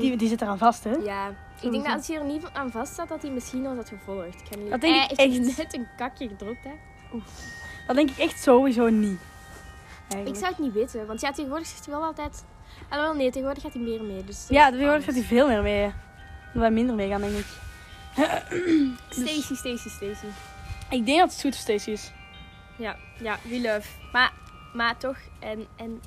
[0.01, 0.91] Die, die zit eraan vast, hè?
[0.91, 3.77] Ja, ik denk dat als hij er niet aan vast staat, dat hij misschien al
[3.77, 4.41] had gevolgd.
[4.51, 4.71] Ik niet...
[4.71, 5.57] Dat denk hij ik heeft echt.
[5.57, 6.73] net een kakje gedrukt, hè.
[7.87, 9.21] Dat denk ik echt sowieso niet.
[10.25, 12.45] Ik zou het niet weten, want ja, tegenwoordig zegt hij wel altijd...
[12.89, 14.47] Ah, wel, nee, tegenwoordig gaat hij meer mee, dus...
[14.49, 15.93] Ja, tegenwoordig gaat hij veel meer mee.
[16.53, 17.47] Dat wij minder mee gaan, denk ik.
[19.11, 20.27] Stacy, Stacy, Stacy.
[20.91, 22.13] Ik denk dat het Sweet Stacy is.
[22.77, 23.89] Ja, ja, we love.
[24.13, 24.33] Maar,
[24.73, 25.67] maar toch, en...
[25.77, 26.03] en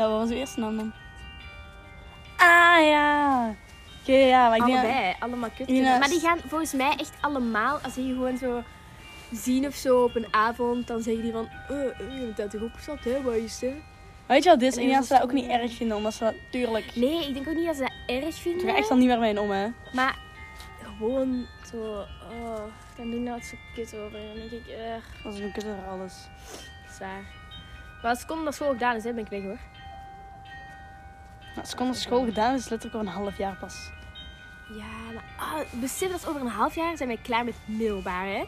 [0.00, 0.92] Ja, wat was uw eerste naam dan?
[2.36, 3.54] Ah, ja.
[4.02, 4.78] Oké, ja, maar ik denk...
[4.78, 5.68] allebei, allemaal kut.
[5.68, 8.62] Ja, Maar die gaan volgens mij echt allemaal, als die gewoon zo
[9.32, 11.48] zien of zo op een avond, dan zeggen die van...
[11.68, 13.60] Eh, eh, je bent uit de groep gestapt, hè, wat is?
[14.26, 16.14] Weet je wat, dit is en dat ze dat ook niet wel- erg vinden, omdat
[16.14, 16.96] ze natuurlijk...
[16.96, 18.66] Nee, ik denk ook niet dat ze dat erg Ze vinden.
[18.66, 19.68] gaan echt al niet meer mee om, hè.
[19.92, 20.18] Maar
[20.98, 21.76] gewoon zo,
[22.42, 22.62] oh,
[22.96, 24.18] dan doen dat zo kut over.
[24.18, 26.14] En dan denk ik, eh, Dat is een kutter alles.
[26.96, 27.22] zwaar.
[28.02, 29.58] Maar als het komt naar school gedaan is, hè, ben ik weg hoor.
[31.60, 33.90] Nou, seconde school gedaan is letterlijk al een half jaar pas.
[34.76, 38.44] Ja, maar ah, besef dat over een half jaar zijn wij klaar met middelbaar, hè?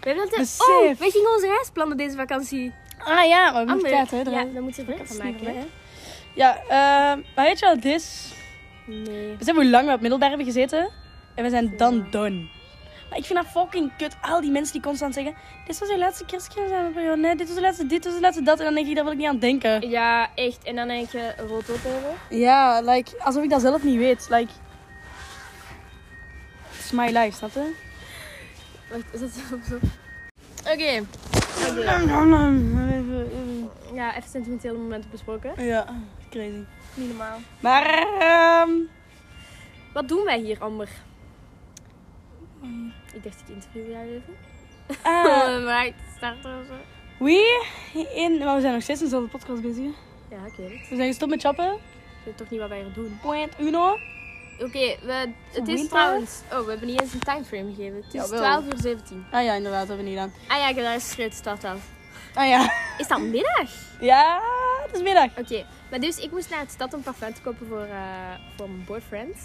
[0.00, 0.68] We hebben dat Besef.
[0.68, 2.72] Oh, wij gingen onze reis plannen deze vakantie.
[2.98, 4.30] Ah ja, maar we moeten hè.
[4.30, 5.66] Ja, dan moeten we Dat van maken, hè?
[6.34, 8.32] Ja, eh, maar weet je wat het is?
[8.84, 9.04] Nee.
[9.04, 10.90] We hebben hoe lang we op middelbaar hebben gezeten.
[11.34, 12.48] En we zijn dan done.
[13.10, 14.16] Maar ik vind dat fucking kut.
[14.20, 15.34] Al die mensen die constant zeggen...
[15.66, 17.16] Dit was je laatste kerstperiode.
[17.16, 18.58] Nee, dit was de laatste dit, was de laatste dat.
[18.58, 19.88] En dan denk ik, daar wil ik niet aan denken.
[19.88, 20.64] Ja, echt.
[20.64, 22.14] En dan denk je, rood op hebben.
[22.38, 24.26] Ja, like, alsof ik dat zelf niet weet.
[24.30, 24.52] Like...
[26.78, 27.74] It's my life, snap je?
[28.90, 29.58] Wacht, is dat zo?
[29.68, 29.78] zo?
[30.72, 31.04] Oké.
[33.94, 35.64] Ja, even sentimentele momenten besproken.
[35.64, 35.86] Ja,
[36.30, 36.64] crazy.
[36.94, 37.38] Niet normaal.
[37.60, 38.70] Maar, ehm...
[39.92, 40.88] Wat doen wij hier, Amber?
[43.12, 44.36] Ik dacht, ik interview jou even.
[45.02, 46.74] ah, maar ik starten of zo.
[47.24, 47.68] we
[48.14, 48.38] in...
[48.38, 49.90] Maar we zijn nog steeds in dezelfde podcast bezig.
[50.30, 50.88] Ja, ik weet het.
[50.88, 51.72] We zijn gestopt met chappen.
[51.74, 53.18] Ik weet toch niet wat wij hier doen.
[53.22, 53.96] Point uno.
[54.60, 56.40] Oké, we- het is trouwens...
[56.52, 57.96] Oh, we hebben niet eens een timeframe gegeven.
[57.96, 58.38] Het is Jawel.
[58.38, 59.26] 12 uur 17.
[59.30, 60.32] Ah ja, inderdaad, dat hebben we niet gedaan.
[60.48, 61.78] Ah ja, ik heb daar geschreven, start af.
[62.34, 62.72] Ah ja.
[62.98, 63.70] Is dat middag?
[64.00, 64.40] Ja,
[64.86, 65.28] het is middag.
[65.38, 67.98] Oké, maar dus ik moest naar het stad om parfum te kopen voor, eh,
[68.56, 69.36] voor mijn boyfriend.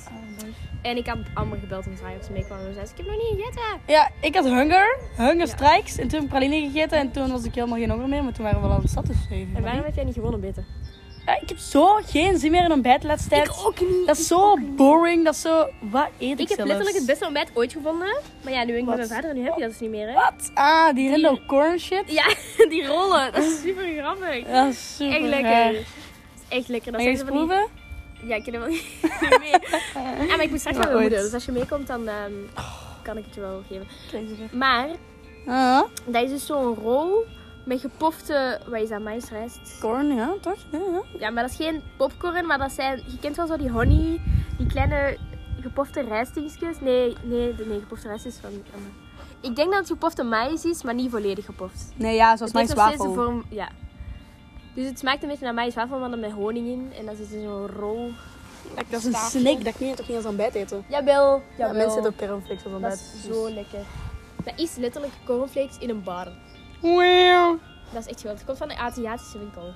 [0.82, 2.58] En ik had Amber gebeld om te vragen of ze mee kwam.
[2.58, 3.80] En ze zei, ik heb nog niet gegeten.
[3.88, 4.98] Ja, ik had hunger.
[5.18, 5.46] Hunger Ja.
[5.46, 5.98] strikes.
[5.98, 6.98] En toen heb ik praline gegeten.
[6.98, 8.24] En toen was ik helemaal geen honger meer.
[8.24, 9.06] Maar toen waren we al aan de stad.
[9.06, 9.56] Dus even.
[9.56, 10.64] En waarom heb jij niet gewonnen, beter?
[11.42, 13.48] Ik heb zo geen zin meer in ontbijt de laatste tijd.
[13.48, 14.08] Ik ook niet.
[14.08, 15.24] Dat is zo boring.
[15.26, 15.68] Dat is zo...
[15.80, 16.64] Wat eet ik, Ik heb zelfs?
[16.72, 18.18] letterlijk het beste ontbijt ooit gevonden.
[18.44, 19.90] Maar ja, nu ben ik met mijn vader en nu heb je dat dus niet
[19.90, 20.14] meer, hè?
[20.14, 20.52] Wat?
[20.54, 22.04] Ah, die Rindo corn shit.
[22.06, 22.24] Ja,
[22.70, 23.32] die rollen.
[23.34, 24.46] Dat is super grappig.
[24.48, 25.50] Dat is super Echt lekker.
[25.52, 25.74] raar.
[26.50, 26.92] Echt lekker.
[26.92, 27.68] Dat zijn eens zo van die- proeven?
[28.28, 28.84] Ja, ik ken hem wel niet
[29.40, 29.50] mee.
[30.28, 31.20] Ja, maar ik moet straks naar mijn moeder.
[31.22, 32.32] Dus als je meekomt, dan ehm,
[33.04, 34.50] kan ik het je wel geven.
[34.58, 34.88] Maar,
[35.48, 37.26] Ah, dat is dus zo'n rol
[37.64, 38.60] met gepofte...
[38.68, 39.02] Wat is dat?
[39.02, 39.78] Maïsrijst?
[39.80, 40.58] corn, ja, toch?
[40.72, 41.02] Ja, ja.
[41.20, 42.98] Ja, maar dat is geen popcorn, maar dat zijn...
[43.08, 44.22] Je kent wel zo die honey,
[44.58, 45.18] die kleine
[45.62, 46.80] gepofte rijstdingetjes.
[46.80, 48.50] Nee, nee, de, nee, gepofte rijst is van...
[49.40, 51.94] Ik denk dat het gepofte maïs is, maar niet volledig gepoft.
[51.96, 53.24] Nee, ja, zoals het mijn heeft nog steeds de wafel.
[53.24, 53.44] vorm...
[53.50, 53.70] Ja.
[54.74, 56.92] Dus het smaakt een beetje naar maïswafel, maar dan met honing in.
[56.98, 58.12] En dan zit er zo'n rol.
[58.76, 59.40] Dat is een staafje.
[59.40, 59.64] snake.
[59.64, 60.84] Dat kun je toch niet als ontbijt eten?
[60.88, 61.42] Jawel.
[61.58, 63.14] Ja, mensen eten ook cornflakes als Dat ontbijt.
[63.16, 63.80] is zo lekker.
[64.44, 66.28] Dat is letterlijk cornflakes in een bar.
[66.82, 67.60] Wow.
[67.94, 68.30] Dat is echt geweldig.
[68.32, 69.74] Het komt van een Aziatische winkel.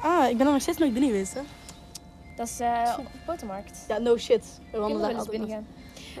[0.00, 1.40] Ah, ik ben er nog steeds nooit binnen geweest, hè?
[2.36, 3.84] Dat is eh op de botermarkt.
[3.88, 4.60] Ja, no shit.
[4.72, 5.66] We wandelen daar altijd binnen gaan.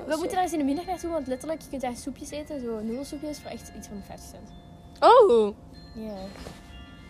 [0.06, 2.60] We moeten daar eens in de middag naartoe, want letterlijk, je kunt daar soepjes eten.
[2.60, 4.50] Zo noedelsoepjes voor echt iets van 50 cent.
[5.00, 5.54] Oh,
[5.94, 6.16] Ja.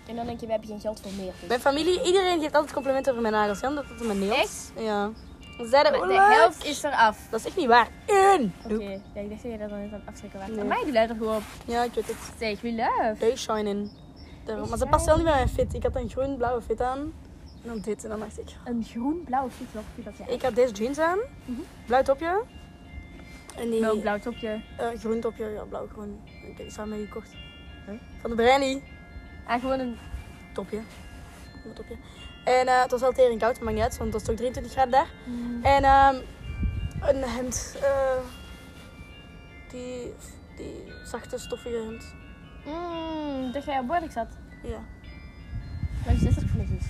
[0.07, 1.33] En dan denk je, we hebben geen geld voor meer.
[1.41, 1.49] Dus.
[1.49, 3.61] mijn familie, iedereen geeft altijd complimenten over mijn nagels.
[3.61, 4.39] Ja, omdat het mijn nails.
[4.39, 4.73] Echt?
[4.77, 5.11] Ja.
[5.69, 7.19] De helft is eraf.
[7.31, 7.89] Dat is echt niet waar.
[8.07, 8.55] Eén.
[8.65, 8.75] Oké,
[9.15, 10.49] ja, ik dacht dat je dat dan even aan het aftrekken was.
[10.49, 10.65] Nee.
[10.65, 11.43] Maar die luidt er gewoon op.
[11.65, 12.17] Ja, ik weet het.
[12.39, 13.15] Zeg, wie love.
[13.19, 13.91] Hey, shine in.
[14.45, 14.69] Daarom.
[14.69, 15.75] Maar ze past wel niet bij mijn fit.
[15.75, 16.99] Ik had een groen-blauwe fit aan.
[17.63, 18.05] En dan dit.
[18.05, 18.49] En dan dacht ik...
[18.65, 20.35] Een groen-blauw fit, wat vind dat jij?
[20.35, 21.19] Ik had deze jeans aan.
[21.45, 21.61] Mhm.
[21.87, 22.43] Blauw topje.
[23.57, 23.81] En die...
[23.81, 24.61] Welk blauw topje?
[24.79, 25.45] eh, groen topje.
[25.45, 26.21] Ja, blauw-groen.
[26.25, 27.31] Ik heb die samen gekocht.
[27.87, 27.95] Huh?
[28.21, 28.81] Van de Brandy.
[29.47, 29.97] Ah, gewoon een...
[30.53, 30.77] Topje.
[31.65, 31.97] Een topje.
[32.45, 34.73] En eh, het was wel tering koud, maar niet uit, want het was toch 23
[34.73, 35.09] graden daar.
[35.63, 36.15] En ehm,
[37.01, 37.77] een hemd.
[37.83, 38.19] eh,
[39.71, 40.15] die,
[40.57, 42.05] die zachte, stoffige hemd.
[42.65, 44.29] Mmm, dat jij op bord zat.
[44.63, 44.79] Ja.
[46.05, 46.85] Maar je zit er voor niks.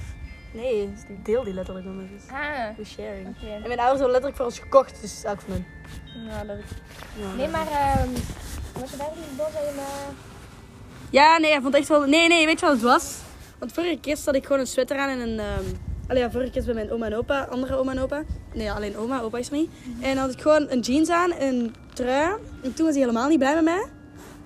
[0.53, 2.31] Nee, ik deel die letterlijk mijn zus.
[2.31, 3.29] Ah, We sharing.
[3.29, 3.47] oké.
[3.47, 5.67] En mijn ouders hebben letterlijk voor ons gekocht, dus elk van hun.
[6.27, 6.57] Ja, dat
[7.17, 7.33] Ja.
[7.37, 7.67] Nee, maar...
[7.67, 8.09] ehm
[8.81, 10.13] wat je daar niet dat je me...
[11.11, 12.05] Ja, nee, hij vond echt wel...
[12.05, 13.19] Nee, nee, weet je wat het was?
[13.61, 15.41] Want vorige keer had ik gewoon een sweater aan en een...
[16.07, 18.23] Allee, ja, vorige keer bij mijn oma en opa, andere oma en opa.
[18.55, 19.71] Nee, alleen oma, opa is er niet.
[20.01, 22.37] En dan had ik gewoon een jeans aan en een trui.
[22.63, 23.87] En toen was hij helemaal niet blij met mij.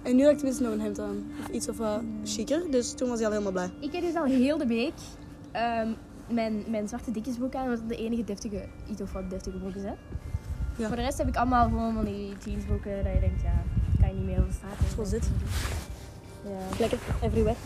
[0.03, 1.33] En nu had ik tenminste nog een hemd aan.
[1.41, 2.63] Of iets of wat chiquer.
[2.71, 3.71] Dus toen was hij al helemaal blij.
[3.81, 4.93] Ik heb dus al heel de week
[5.53, 5.89] ehm,
[6.29, 7.69] mijn, mijn zwarte dikjesbroek aan.
[7.69, 9.93] Dat de enige deftige, iets of wat deftige broek is, hè.
[10.77, 10.87] Ja.
[10.87, 13.63] Voor de rest heb ik allemaal gewoon van die jeansbroeken dat je denkt, ja,
[14.01, 14.77] kan je niet meer over straat.
[14.95, 15.31] Zoals dit.
[16.45, 16.79] Ja.
[16.79, 17.57] Lekker, everywhere.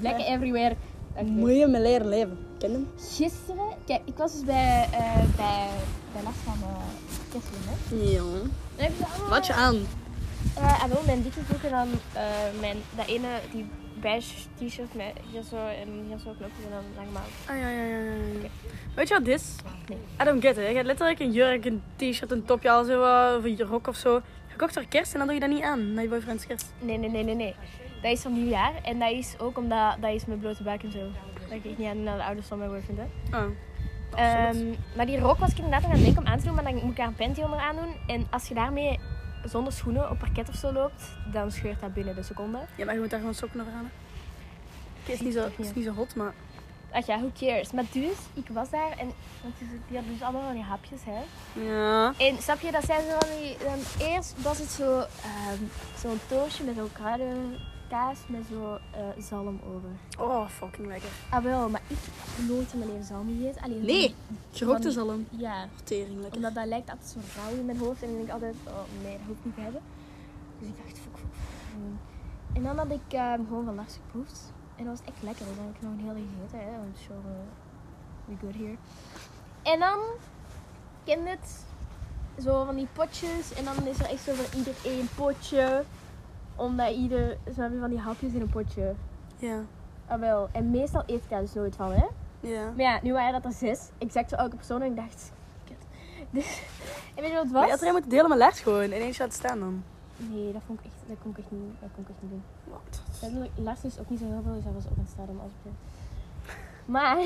[0.00, 0.76] Lekker everywhere.
[1.24, 2.38] Moet je me leren leven.
[2.58, 2.88] Ken je hem?
[2.96, 5.68] Gisteren, kijk, ik was dus bij, eh bij,
[6.12, 8.12] bij Lars van uh.
[8.12, 8.18] Ja.
[8.18, 9.28] Allemaal...
[9.28, 9.86] Wat je aan?
[10.56, 11.88] Eh, en wel mijn dikjesbroek en dan
[12.60, 13.66] mijn, dat ene, die
[14.00, 17.22] beige t-shirt met hier zo en hier zo knopjes en dan lang maar.
[17.46, 18.48] Ah, ja, ja, ja, ja.
[18.94, 19.54] Weet je wat dit is?
[19.88, 19.98] Nee.
[20.20, 20.66] I don't get it.
[20.68, 23.00] Je hebt letterlijk een jurk, een t-shirt, een topje al zo,
[23.36, 24.20] of een rok of zo.
[24.48, 25.94] Gekocht voor kerst en dan doe je dat niet aan.
[25.94, 26.72] Naar je boyfriend's kerst.
[26.78, 27.54] Nee, nee, nee, nee, nee.
[28.02, 30.92] Dat is van nieuwjaar en dat is ook omdat dat is met blote buik en
[30.92, 30.98] zo.
[31.48, 33.36] Dat ik niet aan naar de ouders van mijn boyfriend, hè.
[33.38, 33.50] Oh.
[34.14, 36.54] Ehm, maar die rok was ik inderdaad nog aan het denken om aan te doen,
[36.54, 37.94] maar dan moet ik daar een panty onder aan doen.
[38.06, 38.98] En als je daarmee
[39.44, 42.58] zonder schoenen op parket of zo loopt, dan scheurt dat binnen de seconde.
[42.76, 43.90] Ja, maar je moet daar gewoon sokken over aan.
[45.02, 46.32] Oké, is, niet zo- is niet zo hot, maar...
[46.92, 47.72] Ach ja, who cares.
[47.72, 49.54] Maar dus, ik was daar en want
[49.88, 51.20] die hadden dus allemaal van die hapjes, hè.
[51.62, 52.12] Ja.
[52.18, 53.56] En snap je, dat zijn zo van die...
[53.58, 55.62] Dan eerst was het zo, ehm,
[55.98, 56.90] zo'n toosje met zo'n
[57.90, 59.88] kruidenkaas met zo eh, zalm over.
[60.18, 61.10] Oh, fucking lekker.
[61.30, 61.96] Ah wel, maar ik
[62.36, 63.62] heb nooit in mijn leven zalm gegeten.
[63.62, 64.14] Allee, Nee,
[64.52, 65.26] gerookte Van- zalm.
[65.30, 66.36] Ja, Tering, lekker.
[66.36, 68.02] omdat dat lijkt altijd zo rauw in mijn hoofd.
[68.02, 69.82] En dan denk ik altijd, oh nee, dat hoef ik niet te hebben.
[70.58, 72.56] Dus ik dacht, fuck, fuck, fuck.
[72.56, 74.52] En dan had ik ehm, gewoon van Lars geproefd.
[74.76, 75.46] En dat was echt lekker.
[75.46, 76.72] Dus dan heb ik nog een hele gegeten.
[76.72, 76.78] Hè.
[76.78, 77.44] Want sure, uh,
[78.24, 78.76] we good here.
[79.62, 79.98] En dan,
[81.04, 81.64] ken het?
[82.42, 83.52] Zo van die potjes.
[83.52, 85.84] En dan is er echt zo van ieder één potje.
[86.60, 88.94] Omdat ieder, zo heb je van die hapjes in een potje.
[89.36, 89.60] Ja.
[90.06, 90.48] Ah wel.
[90.52, 92.06] En meestal eet ik daar dus nooit van, hè.
[92.40, 92.64] Ja.
[92.76, 93.88] Maar ja, nu waren dat er zes.
[93.98, 94.82] Exact zo elke persoon.
[94.82, 95.32] En ik dacht,
[95.64, 95.76] kut.
[96.30, 96.62] Dus,
[97.14, 97.70] en weet je wat het Maar was?
[97.70, 98.84] je had er moeten delen met Lars gewoon.
[98.84, 99.82] Ineens laten staan dan.
[100.16, 102.30] Nee, dat, vond ik echt, dat kon ik echt niet, dat kon ik echt niet
[102.30, 102.42] doen.
[102.64, 103.50] Wat?
[103.64, 105.72] Lars is ook niet zo heel veel, dus hij was ook aan het als ik
[106.84, 107.16] Maar,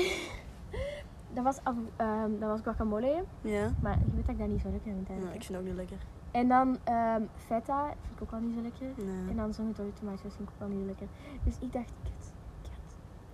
[1.35, 3.23] dat was, af, ehm, dat was guacamole.
[3.41, 3.71] Ja.
[3.81, 5.13] Maar je weet dat ik dat niet zo lekker vind ja.
[5.13, 5.35] eigenlijk.
[5.35, 5.97] Ik vind het ook niet lekker.
[6.39, 9.05] En dan ehm, feta, vind ik ook wel niet zo lekker.
[9.05, 9.29] Nee.
[9.29, 11.07] En dan zo'n tomaatjes vind ik ook wel niet zo lekker.
[11.43, 11.89] Dus ik dacht.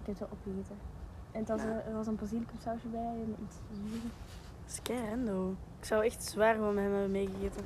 [0.02, 0.76] Ik heb het wel opgegeten.
[1.32, 1.84] En het was, Ja.
[1.88, 4.02] er was een basilicum sausje bij en iets zuur.
[4.64, 5.56] Dat is kei.
[5.80, 7.64] Ik zou echt zwaar van hem hebben meegegeten.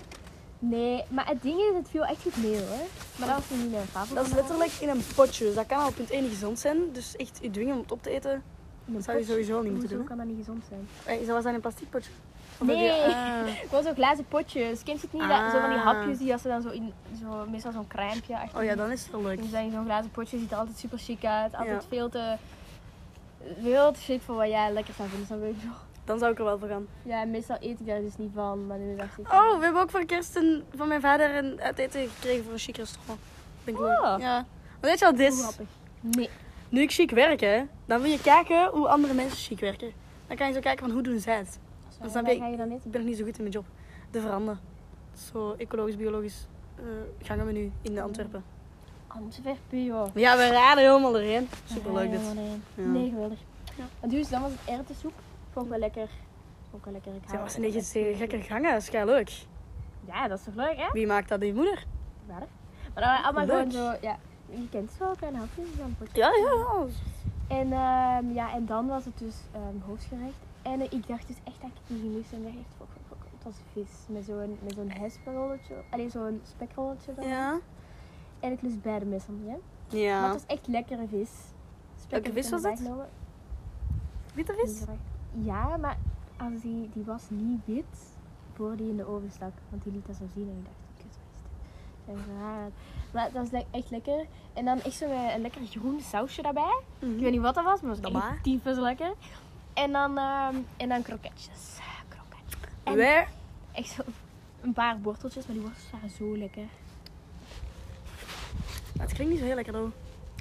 [0.59, 2.85] Nee, maar het ding is, het viel echt goed mee hoor.
[3.19, 4.15] Maar dat was niet mijn favoriet.
[4.15, 5.45] Dat is letterlijk in een potje.
[5.45, 6.91] Dus dat kan al punt 1 niet gezond zijn.
[6.91, 8.43] Dus echt je dwingen om het op te eten.
[8.85, 10.05] Dat zou je sowieso niet moeten doen.
[10.05, 10.87] kan dat niet gezond zijn?
[11.03, 11.11] hè?
[11.13, 12.11] Eh, Was dat in een plastic potje?
[12.59, 12.91] Nee.
[12.91, 13.47] ah.
[13.69, 14.81] Gewoon zo'n glazen potjes.
[14.83, 15.21] Je het niet?
[15.27, 15.83] Dat, zo van die Ah.
[15.85, 18.59] hapjes die als ze dan zo in, zo, meestal zo'n crèmepje achter.
[18.59, 19.37] Oh ja, dan is het wel leuk.
[19.37, 21.55] Dan zijn zo'n glazen potje, ziet er altijd super chic uit.
[21.55, 21.87] Altijd Ja.
[21.89, 22.35] veel te,
[23.61, 25.27] veel te shit voor wat jij lekker zou vinden.
[25.27, 25.75] Snap je wat ik bedoel?
[26.05, 26.87] Dan zou ik er wel voor gaan.
[27.03, 29.33] Ja, meestal eet ik daar dus niet van, maar nu dacht ik...
[29.33, 32.53] Oh, we hebben ook voor kerst een, van mijn vader een uit eten gekregen voor
[32.53, 33.19] een chic restaurant.
[33.63, 33.79] Ben ik.
[33.79, 34.15] Oh.
[34.19, 34.45] Ja.
[34.81, 35.57] Maar weet je wat dit is?
[35.99, 36.29] Nee.
[36.69, 39.91] Nu ik chic werk, hè, dan wil je kijken hoe andere mensen chic werken.
[40.27, 41.59] Dan kan je zo kijken van hoe doen zij het.
[42.13, 42.85] Waar snap je- ga je dan eten?
[42.85, 43.65] Ik ben nog niet zo goed in mijn job.
[44.11, 44.57] De veranda.
[45.31, 46.83] Zo ecologisch, biologisch eh
[47.21, 48.43] gangenmenu in Antwerpen.
[49.07, 50.07] Antwerpen, joh.
[50.13, 51.47] Ja, we raden helemaal erin.
[51.65, 52.33] Superleuk dit.
[52.33, 52.59] nee.
[52.75, 52.83] Ja.
[52.83, 53.39] Nee, geweldig.
[54.01, 54.07] Ja.
[54.07, 55.13] Dus, dan was het erwtensoep.
[55.51, 56.07] Vond ik wel lekker.
[56.69, 57.13] Vond ik wel lekker.
[57.15, 59.45] Ik Ja, was een beetje gekke gangen, dat is leuk.
[60.05, 60.87] Ja, dat is toch leuk, hè?
[60.91, 61.39] Wie maakt dat?
[61.39, 61.85] Die moeder?
[62.27, 62.37] Dat.
[62.37, 63.71] Maar dan waren allemaal Leuk.
[63.71, 64.17] gewoon zo, ja,
[64.49, 65.67] je kent het wel, kleine hapjes.
[65.77, 65.95] Dan.
[66.13, 66.85] Ja, ja, ja.
[67.47, 70.37] En, ehm, ja, en dan was het dus ehm, hoofdgerecht.
[70.71, 72.37] En eh, ik dacht dus echt dat ik het niet ging lusten.
[72.37, 73.17] En dacht echt, fuck, fuck.
[73.35, 75.73] Het was vis met zo'n met zo'n hespenrolletje.
[75.89, 77.13] Alleen zo'n spekrolletje.
[77.13, 77.27] dan.
[77.27, 77.59] Ja.
[78.39, 79.57] En ik lust beide meestal niet, hè.
[79.91, 80.23] Maar Ja.
[80.23, 81.29] het was echt lekkere vis.
[82.09, 82.81] Welke vis was het?
[84.33, 84.83] Witte vis?
[85.31, 85.97] Ja, maar
[86.37, 87.85] als die, die was niet wit
[88.53, 89.51] voor die in de oven stak.
[89.69, 90.73] Want die liet dat zo zien en ik dacht?
[92.05, 92.69] Dat is raar.
[93.13, 94.25] Maar het was echt lekker.
[94.53, 96.79] En dan echt met een lekker groen sausje daarbij.
[96.99, 98.45] Ik weet niet wat dat was, maar het was echt
[98.79, 99.13] lekker.
[99.75, 101.77] En dan, ehm, en dan kroketjes.
[102.07, 102.69] Kroketjes.
[102.83, 103.27] En Wij?
[103.71, 104.01] echt zo
[104.61, 106.65] een paar worteltjes, maar die worteltjes waren zo lekker.
[108.99, 109.91] Het klinkt niet zo heel lekker, hoor.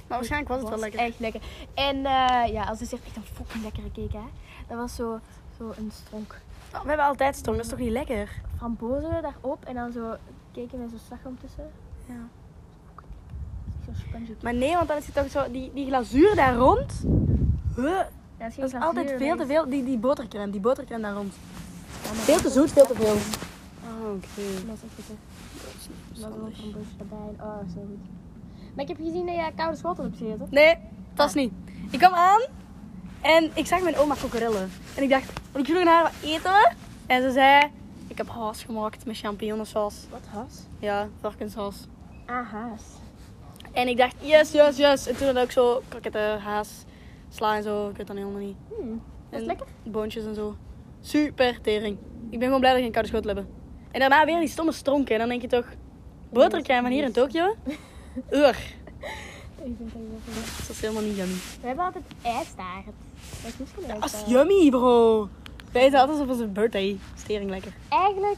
[0.07, 0.99] Maar waarschijnlijk was het wel lekker.
[0.99, 1.41] Echt lekker.
[1.73, 4.23] En eh, ja, als het zegt echt een fucking lekkere cake, hè.
[4.67, 5.19] Dat was zo,
[5.57, 6.41] zo een stronk
[6.73, 8.41] Oh, we hebben altijd stong, dat is toch niet lekker?
[8.57, 10.15] frambozen daarop en dan zo
[10.51, 11.71] keken met zo'n slagroom tussen.
[12.05, 12.13] Ja.
[13.85, 14.33] Zo.
[14.41, 17.03] Maar nee, want dan is het toch zo, die, die glazuur daar rond.
[17.75, 17.99] Huh,
[18.39, 19.69] Ja, dat is, altijd veel te veel.
[19.69, 21.33] Die, die botercrème, die botercrème daar rond.
[22.03, 23.13] Ja, Veel te zoet, veel te veel.
[23.13, 24.65] Oh, oké.
[24.65, 25.15] Dat is echt lekker.
[25.61, 25.87] Dat is
[26.99, 28.09] een Oh, zo goed.
[28.73, 30.47] Maar ik heb gezien dat je koude schotel hebt gegeten.
[30.51, 30.75] Nee,
[31.13, 31.51] dat is niet.
[31.89, 32.41] Ik kwam aan
[33.21, 34.71] en ik zag mijn oma kokerellen.
[34.95, 36.75] En ik dacht, want ik vroeg naar haar wat eten.
[37.05, 37.71] En ze zei,
[38.07, 39.95] ik heb haas gemaakt met champignonsaus.
[40.09, 40.61] Wat has?
[40.79, 41.75] Ja, varkenshaas.
[42.25, 42.81] Ah, haas.
[43.71, 45.07] En ik dacht, yes, yes, yes.
[45.07, 46.69] En toen had ik zo kroketten, haas,
[47.35, 47.89] sla en zo.
[47.89, 48.55] Ik weet dat helemaal niet.
[48.79, 49.01] Hmm.
[49.29, 49.67] Dat is lekker.
[49.83, 50.55] Boontjes en zo.
[51.01, 51.97] Super tering.
[52.29, 53.53] Ik ben gewoon blij dat we geen koude schotel hebben.
[53.91, 55.13] En daarna weer die stomme stronken.
[55.13, 55.65] En dan denk je toch,
[56.29, 57.55] botercrème van hier in Tokio?
[59.65, 59.93] Ik vind
[60.57, 61.33] dat is helemaal niet yummy.
[61.61, 62.85] We hebben altijd ijstaart.
[63.43, 65.29] Dat is geen Dat is yummy, bro.
[65.71, 66.97] Wij eten altijd op onze birthday.
[67.15, 67.73] Stering lekker.
[67.89, 68.37] Eigenlijk,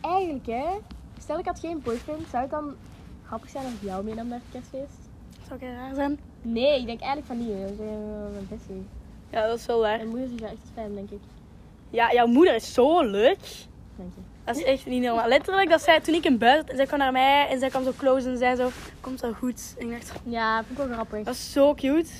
[0.00, 0.64] eigenlijk hè.
[1.18, 2.74] Stel ik had geen boyfriend, zou het dan
[3.26, 5.08] grappig zijn als ik jou meenam naar het kerstfeest?
[5.48, 6.18] Zou ik raar zijn?
[6.42, 7.48] Nee, ik denk eigenlijk van niet.
[7.62, 8.86] Dat is eh, mijn bestie.
[9.30, 9.96] Ja, dat is wel waar.
[9.96, 11.20] Mijn moeder is daar echt fan, denk ik.
[11.90, 13.38] Ja, jouw moeder is zo leuk.
[13.96, 14.20] Dank je.
[14.44, 15.28] Dat is echt niet normaal.
[15.28, 17.84] Letterlijk, dat zij toen ik in bed en zij kwam naar mij en zij kwam
[17.84, 18.68] zo close en zei zo,
[19.00, 19.74] komt wel goed.
[19.78, 21.24] En ik dacht, Ja, vind ik wel grappig.
[21.24, 22.10] dat is zo cute.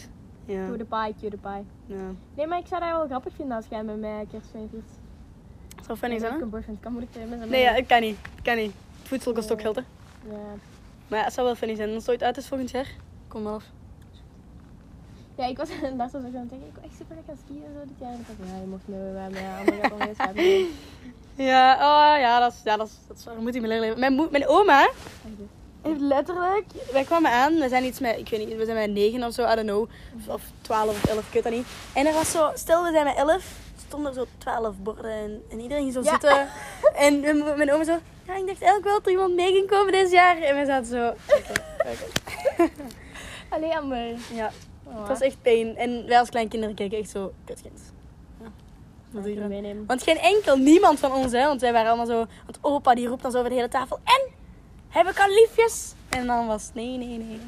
[0.45, 0.67] Ja.
[0.67, 1.97] Cue the pie, cue the pie.
[1.97, 2.03] ja.
[2.35, 4.85] Nee, maar ik zou dat wel grappig vinden als jij met mij kerstfeest viert.
[5.87, 6.45] Zou funny zijn, Ik hè?
[6.45, 8.17] een boyfriend kan moeilijk met Nee, ja, ik kan niet.
[8.37, 8.73] Ik kan niet.
[8.99, 9.83] Het voedsel kost ook geld, hè?
[10.29, 10.37] Ja.
[11.09, 11.89] Maar ja, het zou wel funny zijn.
[11.89, 12.87] Als het ooit uit is volgend jaar,
[13.29, 13.65] kom maar af.
[15.37, 15.69] Ja, ik was
[15.99, 17.81] laatst was ik aan het denken, ik wil echt super lekker gaan skiën en zo
[17.87, 18.13] dit jaar.
[18.13, 20.69] En ik dacht, ja, je mocht nu bij mij, allemaal gaat onweer schrijven.
[21.35, 23.99] Ja, oh, ja, dat is, ja, dat is, dat is, daar moet me leren leven.
[24.01, 24.89] Mijn, moe- mijn oma
[25.83, 26.65] heeft letterlijk...
[26.93, 29.33] Wij kwamen aan, we zijn iets met, ik weet niet, we zijn met negen of
[29.33, 29.89] zo, I don't know.
[30.27, 31.67] Of, twaalf of elf, ik weet dat niet.
[31.95, 35.43] En er was zo, stel we zijn met elf, stonden er zo twaalf borden en,
[35.51, 36.11] en iedereen ging zo Ja.
[36.11, 36.49] zitten.
[36.95, 39.69] En mijn, mijn oma zo, ja, ik dacht eigenlijk wel dat er iemand mee ging
[39.71, 40.37] komen dit jaar.
[40.37, 41.53] En wij zaten zo, oké,
[42.57, 42.71] oké.
[43.49, 44.07] Allee, Amber.
[44.35, 44.51] Ja,
[44.85, 45.77] Oh, het was echt pijn.
[45.77, 47.93] En wij als kleinkinderen keken echt zo, kutkind.
[48.41, 48.47] Ja.
[49.11, 49.49] Dan?
[49.49, 49.87] meenemen.
[49.87, 51.47] Want geen enkel, niemand van ons, hè.
[51.47, 52.27] Want wij waren allemaal zo...
[52.45, 53.99] Want opa die roept dan zo over de hele tafel.
[54.05, 54.31] En?
[54.89, 55.95] Heb ik al liefjes?
[56.09, 57.41] En dan was het, nee, nee, nee.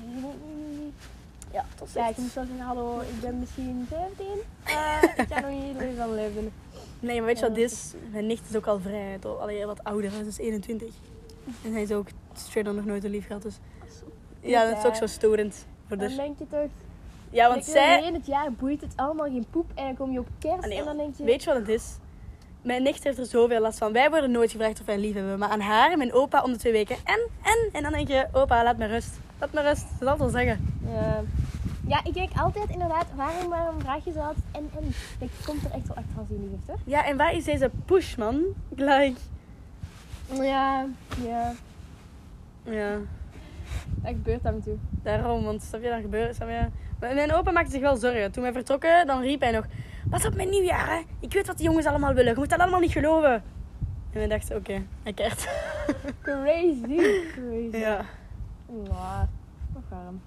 [1.53, 4.27] Ja, tot Ja, ik moest wel zeggen, hallo, ik ben misschien 17.
[4.65, 6.53] Eh ik ga nog niet van leven.
[7.01, 7.93] Nee, maar weet je wat dit is?
[8.11, 10.11] Mijn nicht is ook al vrij, allee, wat ouder.
[10.11, 10.89] Ze is 21.
[11.65, 13.43] En hij is ook straight nog nooit een lief gehad.
[13.43, 13.59] Dus
[14.41, 15.67] ja, dat is ook zo storend.
[15.89, 16.17] Voor Dan dus.
[16.17, 16.69] denk je toch,
[17.35, 18.03] Ja, want zij...
[18.03, 19.71] in het jaar boeit het allemaal geen poep.
[19.75, 21.25] En dan kom je op kerst Ah, nee, en dan denk je...
[21.25, 21.97] Weet je wat het is?
[22.63, 23.93] Mijn nicht heeft er zoveel last van.
[23.93, 25.39] Wij worden nooit gevraagd of wij een lief hebben.
[25.39, 26.97] Maar aan haar, mijn opa, om de twee weken.
[27.05, 29.19] En, en, en dan denk je, opa, laat me rust.
[29.39, 29.85] Laat me rust.
[29.99, 30.79] Dat zal wel zeggen.
[30.93, 31.23] Ja.
[31.87, 34.93] ja, ik denk altijd inderdaad, waarom, waarom vraag je zo altijd en en?
[35.19, 36.79] Ik komt er echt wel echt van zien, lief, toch?
[36.85, 38.43] Ja, en waar is deze push, man?
[38.69, 39.15] Like,
[40.33, 40.87] Ja,
[41.25, 41.53] ja.
[42.63, 42.97] ja,
[44.03, 44.77] Dat gebeurt en toe.
[45.03, 45.45] daarom.
[45.45, 46.67] Want snap je, dan gebeurt snap je?
[47.13, 48.33] Mijn opa maakte zich wel zorgen.
[48.33, 49.65] Toen wij vertrokken, dan riep hij nog...
[50.11, 51.03] Pas op mijn nieuwjaar, hè.
[51.21, 52.33] Ik weet wat die jongens allemaal willen.
[52.33, 53.33] Je moet dat allemaal niet geloven.
[53.33, 53.43] En
[54.13, 55.49] wij dachten, oké, hij keert.
[56.23, 56.97] Crazy.
[57.33, 57.77] Crazy.
[57.77, 58.05] ja.
[58.67, 60.23] Nog warm.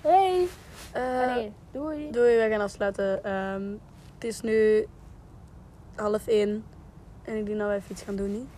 [0.00, 0.46] Hey.
[0.92, 2.10] Allee, doei.
[2.10, 3.24] Doei, wij gaan afsluiten.
[3.24, 3.72] Ehm,
[4.14, 4.86] het is nu
[5.94, 6.64] half één.
[7.22, 8.48] En ik denk dat wij even iets gaan doen, niet?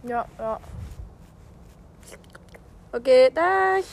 [0.00, 0.58] Ja, ja.
[2.90, 3.84] Oké, dag.